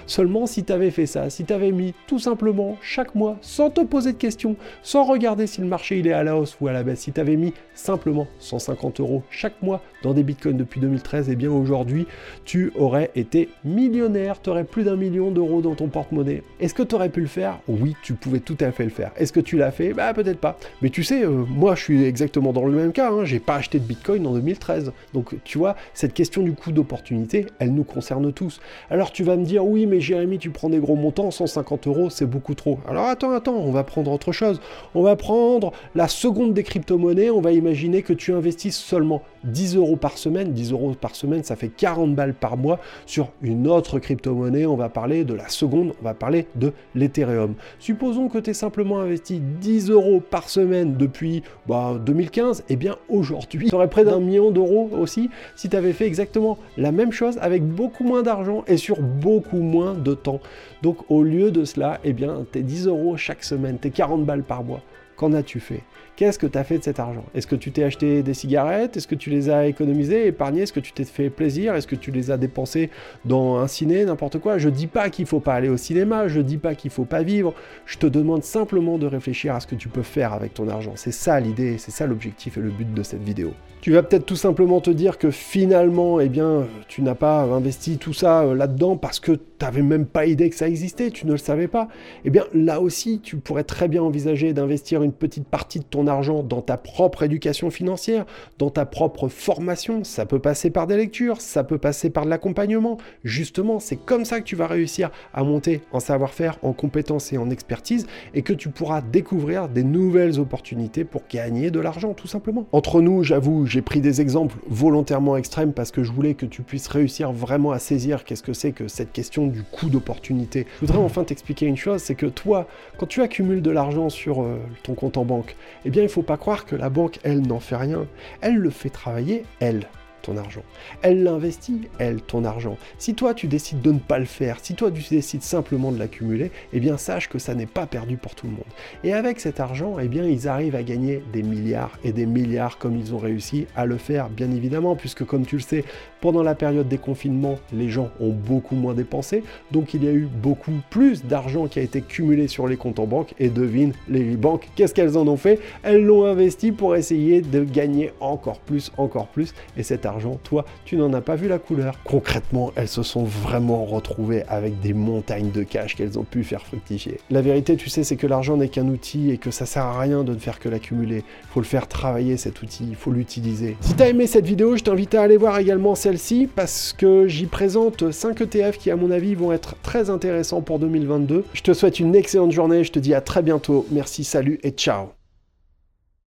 Seulement 0.06 0.46
si 0.46 0.64
tu 0.64 0.72
avais 0.72 0.90
fait 0.90 1.06
ça, 1.06 1.30
si 1.30 1.44
tu 1.44 1.52
avais 1.52 1.72
mis 1.72 1.94
tout 2.06 2.18
simplement 2.18 2.76
chaque 2.80 3.14
mois, 3.14 3.36
sans 3.40 3.70
te 3.70 3.80
poser 3.80 4.12
de 4.12 4.18
questions, 4.18 4.56
sans 4.82 5.04
regarder 5.04 5.46
si 5.46 5.60
le 5.60 5.66
marché 5.66 5.98
il 5.98 6.06
est 6.06 6.12
à 6.12 6.22
la 6.22 6.36
hausse 6.36 6.56
ou 6.60 6.68
à 6.68 6.72
la 6.72 6.82
baisse, 6.82 7.00
si 7.00 7.12
tu 7.12 7.20
avais 7.20 7.36
mis 7.36 7.54
simplement 7.74 8.26
150 8.38 9.00
euros 9.00 9.22
chaque 9.30 9.60
mois 9.62 9.82
dans 10.02 10.14
des 10.14 10.22
bitcoins 10.22 10.56
depuis 10.56 10.80
2013, 10.80 11.28
et 11.28 11.32
eh 11.32 11.36
bien 11.36 11.50
aujourd'hui 11.50 12.06
tu 12.44 12.72
aurais 12.76 13.10
été 13.14 13.48
millionnaire, 13.64 14.40
tu 14.40 14.50
aurais 14.50 14.64
plus 14.64 14.84
d'un 14.84 14.96
million 14.96 15.30
d'euros 15.30 15.60
dans 15.60 15.74
ton 15.74 15.88
porte-monnaie. 15.88 16.42
Est-ce 16.60 16.74
que 16.74 16.82
tu 16.82 16.94
aurais 16.94 17.08
pu 17.08 17.20
le 17.20 17.26
faire? 17.26 17.58
Oui, 17.68 17.94
tu 18.02 18.14
pouvais 18.14 18.40
tout 18.40 18.56
à 18.60 18.72
fait 18.72 18.84
le 18.84 18.90
faire. 18.90 19.12
Est-ce 19.16 19.32
que 19.32 19.40
tu 19.40 19.56
l'as 19.56 19.70
fait? 19.70 19.92
Bah 19.92 20.12
peut-être 20.14 20.38
pas. 20.38 20.58
Mais 20.82 20.90
tu 20.90 21.04
sais, 21.04 21.24
euh, 21.24 21.44
moi 21.48 21.74
je 21.74 21.82
suis 21.82 22.04
exactement 22.04 22.52
dans 22.52 22.66
le 22.66 22.72
même 22.72 22.92
cas, 22.92 23.10
hein. 23.10 23.24
j'ai 23.24 23.40
pas 23.40 23.56
acheté 23.56 23.78
de 23.78 23.84
bitcoin 23.84 24.26
en 24.26 24.32
2013. 24.34 24.92
Donc 25.14 25.34
tu 25.44 25.58
vois, 25.58 25.76
cette 25.94 26.14
question 26.14 26.42
du 26.42 26.52
coût 26.52 26.72
d'opportunité, 26.72 27.46
elle 27.58 27.74
nous 27.74 27.84
concerne 27.84 28.32
tous. 28.32 28.60
Alors 28.90 29.12
tu 29.12 29.24
vas 29.24 29.36
me 29.36 29.44
dire, 29.44 29.64
oui, 29.64 29.86
mais 29.86 30.00
Jérémy, 30.00 30.38
tu 30.38 30.50
prends 30.50 30.70
des 30.70 30.78
gros 30.78 30.96
montants, 30.96 31.30
150 31.30 31.86
euros, 31.86 32.10
c'est 32.10 32.26
beaucoup 32.26 32.54
trop. 32.54 32.78
Alors 32.88 33.06
attends, 33.06 33.32
attends, 33.32 33.56
on 33.56 33.72
va 33.72 33.84
prendre 33.84 34.10
autre 34.10 34.32
chose. 34.32 34.60
On 34.94 35.02
va 35.02 35.16
prendre 35.16 35.72
la 35.94 36.08
seconde 36.08 36.54
des 36.54 36.62
crypto-monnaies, 36.62 37.30
on 37.30 37.40
va 37.40 37.52
imaginer 37.52 38.02
que 38.02 38.12
tu 38.12 38.32
investisses 38.32 38.78
seulement 38.78 39.22
10 39.44 39.76
euros 39.76 39.96
par 39.96 40.18
semaine. 40.18 40.52
10 40.52 40.72
euros 40.72 40.94
par 41.00 41.14
semaine, 41.14 41.42
ça 41.44 41.56
fait 41.56 41.68
40 41.68 42.14
balles 42.14 42.34
par 42.34 42.56
mois 42.56 42.78
sur 43.06 43.30
une 43.42 43.66
autre 43.68 43.98
crypto-monnaie. 43.98 44.66
On 44.66 44.76
va 44.76 44.88
parler 44.88 45.24
de 45.24 45.34
la 45.34 45.48
seconde, 45.48 45.92
on 46.00 46.04
va 46.04 46.14
parler 46.14 46.46
de 46.56 46.72
l'Ethereum. 46.94 47.54
Supposons 47.78 48.28
que 48.28 48.38
tu 48.38 48.50
aies 48.50 48.54
simplement 48.54 49.00
investi 49.00 49.40
10 49.40 49.90
euros 49.90 50.20
par 50.20 50.48
semaine 50.48 50.96
depuis 50.96 51.42
2015. 51.68 52.58
Bah, 52.58 52.64
et 52.68 52.72
eh 52.72 52.76
bien 52.76 52.96
aujourd'hui, 53.08 53.68
tu 53.68 53.74
aurais 53.74 53.90
près 53.90 54.04
d'un 54.04 54.20
million 54.20 54.50
d'euros 54.50 54.90
aussi 54.92 55.30
si 55.56 55.68
tu 55.68 55.76
avais 55.76 55.92
fait 55.92 56.06
exactement 56.06 56.58
la 56.76 56.92
même 56.92 57.12
chose 57.12 57.38
avec 57.40 57.64
beaucoup 57.64 58.04
moins 58.04 58.22
d'argent 58.22 58.64
et 58.66 58.76
sur 58.76 59.00
beaucoup 59.00 59.60
moins 59.60 59.94
de 59.94 60.14
temps. 60.14 60.40
Donc 60.82 60.98
au 61.10 61.22
lieu 61.22 61.50
de 61.50 61.64
cela, 61.64 62.00
eh 62.04 62.12
bien, 62.12 62.44
tes 62.50 62.62
10 62.62 62.86
euros 62.86 63.16
chaque 63.16 63.44
semaine, 63.44 63.78
tes 63.78 63.90
40 63.90 64.24
balles 64.24 64.42
par 64.42 64.64
mois, 64.64 64.82
qu'en 65.16 65.32
as-tu 65.32 65.60
fait? 65.60 65.82
Qu'est-ce 66.16 66.38
que 66.38 66.46
tu 66.46 66.58
as 66.58 66.64
fait 66.64 66.78
de 66.78 66.84
cet 66.84 67.00
argent? 67.00 67.24
Est-ce 67.34 67.46
que 67.46 67.56
tu 67.56 67.72
t'es 67.72 67.82
acheté 67.82 68.22
des 68.22 68.34
cigarettes? 68.34 68.96
Est-ce 68.96 69.08
que 69.08 69.14
tu 69.14 69.30
les 69.30 69.48
as 69.48 69.66
économisées, 69.66 70.26
épargnées? 70.26 70.62
Est-ce 70.62 70.72
que 70.72 70.80
tu 70.80 70.92
t'es 70.92 71.04
fait 71.04 71.30
plaisir? 71.30 71.74
Est-ce 71.74 71.86
que 71.86 71.96
tu 71.96 72.10
les 72.10 72.30
as 72.30 72.36
dépensées 72.36 72.90
dans 73.24 73.56
un 73.56 73.66
ciné, 73.66 74.04
n'importe 74.04 74.38
quoi? 74.38 74.58
Je 74.58 74.68
dis 74.68 74.86
pas 74.86 75.08
qu'il 75.08 75.26
faut 75.26 75.40
pas 75.40 75.54
aller 75.54 75.68
au 75.68 75.78
cinéma, 75.78 76.28
je 76.28 76.40
dis 76.40 76.58
pas 76.58 76.74
qu'il 76.74 76.90
faut 76.90 77.06
pas 77.06 77.22
vivre, 77.22 77.54
je 77.86 77.96
te 77.96 78.06
demande 78.06 78.42
simplement 78.42 78.98
de 78.98 79.06
réfléchir 79.06 79.54
à 79.54 79.60
ce 79.60 79.66
que 79.66 79.74
tu 79.74 79.88
peux 79.88 80.02
faire 80.02 80.32
avec 80.32 80.52
ton 80.54 80.68
argent. 80.68 80.92
C'est 80.96 81.12
ça 81.12 81.40
l'idée, 81.40 81.78
c'est 81.78 81.90
ça 81.90 82.06
l'objectif 82.06 82.58
et 82.58 82.60
le 82.60 82.70
but 82.70 82.92
de 82.92 83.02
cette 83.02 83.22
vidéo. 83.22 83.52
Tu 83.80 83.92
vas 83.92 84.02
peut-être 84.02 84.26
tout 84.26 84.36
simplement 84.36 84.82
te 84.82 84.90
dire 84.90 85.16
que 85.16 85.30
finalement, 85.30 86.20
eh 86.20 86.28
bien, 86.28 86.66
tu 86.86 87.00
n'as 87.00 87.14
pas 87.14 87.44
investi 87.44 87.96
tout 87.96 88.12
ça 88.12 88.42
euh, 88.42 88.54
là-dedans 88.54 88.98
parce 88.98 89.20
que 89.20 89.32
tu 89.32 89.40
n'avais 89.62 89.80
même 89.80 90.04
pas 90.04 90.26
idée 90.26 90.50
que 90.50 90.56
ça 90.56 90.68
existait, 90.68 91.10
tu 91.10 91.26
ne 91.26 91.32
le 91.32 91.38
savais 91.38 91.66
pas. 91.66 91.88
Eh 92.26 92.30
bien, 92.30 92.44
là 92.52 92.82
aussi, 92.82 93.20
tu 93.20 93.36
pourrais 93.36 93.64
très 93.64 93.88
bien 93.88 94.02
envisager 94.02 94.52
d'investir 94.52 95.02
une 95.02 95.12
petite 95.12 95.46
partie 95.48 95.78
de 95.78 95.84
ton 95.84 95.99
argent 96.06 96.42
dans 96.42 96.62
ta 96.62 96.76
propre 96.76 97.22
éducation 97.22 97.70
financière, 97.70 98.26
dans 98.58 98.70
ta 98.70 98.86
propre 98.86 99.28
formation. 99.28 100.04
Ça 100.04 100.26
peut 100.26 100.38
passer 100.38 100.70
par 100.70 100.86
des 100.86 100.96
lectures, 100.96 101.40
ça 101.40 101.64
peut 101.64 101.78
passer 101.78 102.10
par 102.10 102.24
de 102.24 102.30
l'accompagnement. 102.30 102.98
Justement, 103.24 103.80
c'est 103.80 103.96
comme 103.96 104.24
ça 104.24 104.40
que 104.40 104.44
tu 104.44 104.56
vas 104.56 104.66
réussir 104.66 105.10
à 105.34 105.44
monter 105.44 105.82
en 105.92 106.00
savoir-faire, 106.00 106.58
en 106.62 106.72
compétences 106.72 107.32
et 107.32 107.38
en 107.38 107.50
expertise 107.50 108.06
et 108.34 108.42
que 108.42 108.52
tu 108.52 108.68
pourras 108.68 109.00
découvrir 109.00 109.68
des 109.68 109.84
nouvelles 109.84 110.38
opportunités 110.38 111.04
pour 111.04 111.22
gagner 111.30 111.70
de 111.70 111.80
l'argent, 111.80 112.14
tout 112.14 112.28
simplement. 112.28 112.66
Entre 112.72 113.00
nous, 113.00 113.22
j'avoue, 113.22 113.66
j'ai 113.66 113.82
pris 113.82 114.00
des 114.00 114.20
exemples 114.20 114.56
volontairement 114.68 115.36
extrêmes 115.36 115.72
parce 115.72 115.90
que 115.90 116.02
je 116.02 116.12
voulais 116.12 116.34
que 116.34 116.46
tu 116.46 116.62
puisses 116.62 116.88
réussir 116.88 117.32
vraiment 117.32 117.72
à 117.72 117.78
saisir 117.78 118.24
qu'est-ce 118.24 118.42
que 118.42 118.52
c'est 118.52 118.72
que 118.72 118.88
cette 118.88 119.12
question 119.12 119.46
du 119.46 119.62
coût 119.62 119.88
d'opportunité. 119.88 120.66
Je 120.76 120.86
voudrais 120.86 120.98
enfin 120.98 121.24
t'expliquer 121.24 121.66
une 121.66 121.76
chose, 121.76 122.00
c'est 122.02 122.14
que 122.14 122.26
toi, 122.26 122.66
quand 122.98 123.06
tu 123.06 123.22
accumules 123.22 123.62
de 123.62 123.70
l'argent 123.70 124.08
sur 124.08 124.42
euh, 124.42 124.58
ton 124.82 124.94
compte 124.94 125.16
en 125.16 125.24
banque, 125.24 125.56
eh 125.84 125.89
bien 125.90 126.02
il 126.02 126.06
ne 126.06 126.10
faut 126.10 126.22
pas 126.22 126.36
croire 126.36 126.64
que 126.64 126.76
la 126.76 126.88
banque, 126.88 127.18
elle, 127.22 127.46
n'en 127.46 127.60
fait 127.60 127.76
rien. 127.76 128.06
Elle 128.40 128.56
le 128.56 128.70
fait 128.70 128.90
travailler, 128.90 129.44
elle. 129.60 129.86
Ton 130.20 130.36
argent. 130.36 130.62
Elle 131.02 131.22
l'investit, 131.22 131.88
elle, 131.98 132.20
ton 132.20 132.44
argent. 132.44 132.76
Si 132.98 133.14
toi 133.14 133.34
tu 133.34 133.46
décides 133.46 133.80
de 133.80 133.92
ne 133.92 133.98
pas 133.98 134.18
le 134.18 134.24
faire, 134.24 134.58
si 134.62 134.74
toi 134.74 134.90
tu 134.90 135.02
décides 135.10 135.42
simplement 135.42 135.92
de 135.92 135.98
l'accumuler, 135.98 136.50
eh 136.72 136.80
bien 136.80 136.96
sache 136.96 137.28
que 137.28 137.38
ça 137.38 137.54
n'est 137.54 137.66
pas 137.66 137.86
perdu 137.86 138.16
pour 138.16 138.34
tout 138.34 138.46
le 138.46 138.52
monde. 138.52 138.64
Et 139.04 139.12
avec 139.12 139.40
cet 139.40 139.60
argent, 139.60 139.98
eh 139.98 140.08
bien 140.08 140.24
ils 140.24 140.48
arrivent 140.48 140.76
à 140.76 140.82
gagner 140.82 141.22
des 141.32 141.42
milliards 141.42 141.98
et 142.04 142.12
des 142.12 142.26
milliards 142.26 142.78
comme 142.78 142.96
ils 142.96 143.14
ont 143.14 143.18
réussi 143.18 143.66
à 143.76 143.86
le 143.86 143.96
faire, 143.96 144.28
bien 144.28 144.50
évidemment, 144.50 144.96
puisque 144.96 145.24
comme 145.24 145.46
tu 145.46 145.56
le 145.56 145.62
sais, 145.62 145.84
pendant 146.20 146.42
la 146.42 146.54
période 146.54 146.88
des 146.88 146.98
confinements, 146.98 147.58
les 147.72 147.88
gens 147.88 148.10
ont 148.20 148.32
beaucoup 148.32 148.74
moins 148.74 148.94
dépensé, 148.94 149.42
donc 149.70 149.94
il 149.94 150.04
y 150.04 150.08
a 150.08 150.12
eu 150.12 150.28
beaucoup 150.30 150.72
plus 150.90 151.24
d'argent 151.24 151.66
qui 151.66 151.78
a 151.78 151.82
été 151.82 152.02
cumulé 152.02 152.48
sur 152.48 152.66
les 152.66 152.76
comptes 152.76 152.98
en 152.98 153.06
banque, 153.06 153.34
et 153.38 153.48
devine, 153.48 153.92
les 154.08 154.36
banques, 154.36 154.68
qu'est-ce 154.76 154.94
qu'elles 154.94 155.16
en 155.16 155.26
ont 155.28 155.36
fait? 155.36 155.60
Elles 155.82 156.04
l'ont 156.04 156.24
investi 156.24 156.72
pour 156.72 156.96
essayer 156.96 157.40
de 157.40 157.64
gagner 157.64 158.12
encore 158.20 158.60
plus, 158.60 158.92
encore 158.96 159.28
plus, 159.28 159.54
et 159.76 159.82
cet 159.82 160.06
argent, 160.10 160.38
toi, 160.44 160.64
tu 160.84 160.96
n'en 160.96 161.12
as 161.12 161.20
pas 161.20 161.36
vu 161.36 161.48
la 161.48 161.58
couleur. 161.58 161.96
Concrètement, 162.04 162.72
elles 162.76 162.88
se 162.88 163.02
sont 163.02 163.24
vraiment 163.24 163.84
retrouvées 163.84 164.44
avec 164.48 164.80
des 164.80 164.92
montagnes 164.92 165.50
de 165.50 165.62
cash 165.62 165.96
qu'elles 165.96 166.18
ont 166.18 166.24
pu 166.24 166.44
faire 166.44 166.66
fructifier. 166.66 167.18
La 167.30 167.40
vérité, 167.40 167.76
tu 167.76 167.88
sais, 167.88 168.04
c'est 168.04 168.16
que 168.16 168.26
l'argent 168.26 168.56
n'est 168.56 168.68
qu'un 168.68 168.88
outil 168.88 169.30
et 169.30 169.38
que 169.38 169.50
ça 169.50 169.66
sert 169.66 169.84
à 169.84 169.98
rien 169.98 170.24
de 170.24 170.34
ne 170.34 170.38
faire 170.38 170.58
que 170.58 170.68
l'accumuler. 170.68 171.24
Il 171.42 171.48
faut 171.52 171.60
le 171.60 171.66
faire 171.66 171.88
travailler 171.88 172.36
cet 172.36 172.62
outil, 172.62 172.86
il 172.88 172.96
faut 172.96 173.10
l'utiliser. 173.10 173.76
Si 173.80 173.94
tu 173.94 174.02
as 174.02 174.08
aimé 174.08 174.26
cette 174.26 174.46
vidéo, 174.46 174.76
je 174.76 174.82
t'invite 174.82 175.14
à 175.14 175.22
aller 175.22 175.36
voir 175.36 175.58
également 175.58 175.94
celle-ci 175.94 176.48
parce 176.54 176.92
que 176.92 177.26
j'y 177.26 177.46
présente 177.46 178.10
5 178.10 178.40
ETF 178.40 178.78
qui, 178.78 178.90
à 178.90 178.96
mon 178.96 179.10
avis, 179.10 179.34
vont 179.34 179.52
être 179.52 179.76
très 179.82 180.10
intéressants 180.10 180.60
pour 180.60 180.78
2022. 180.78 181.44
Je 181.52 181.62
te 181.62 181.72
souhaite 181.72 182.00
une 182.00 182.14
excellente 182.14 182.52
journée, 182.52 182.84
je 182.84 182.92
te 182.92 182.98
dis 182.98 183.14
à 183.14 183.20
très 183.20 183.42
bientôt. 183.42 183.86
Merci, 183.90 184.24
salut 184.24 184.58
et 184.62 184.70
ciao 184.70 185.19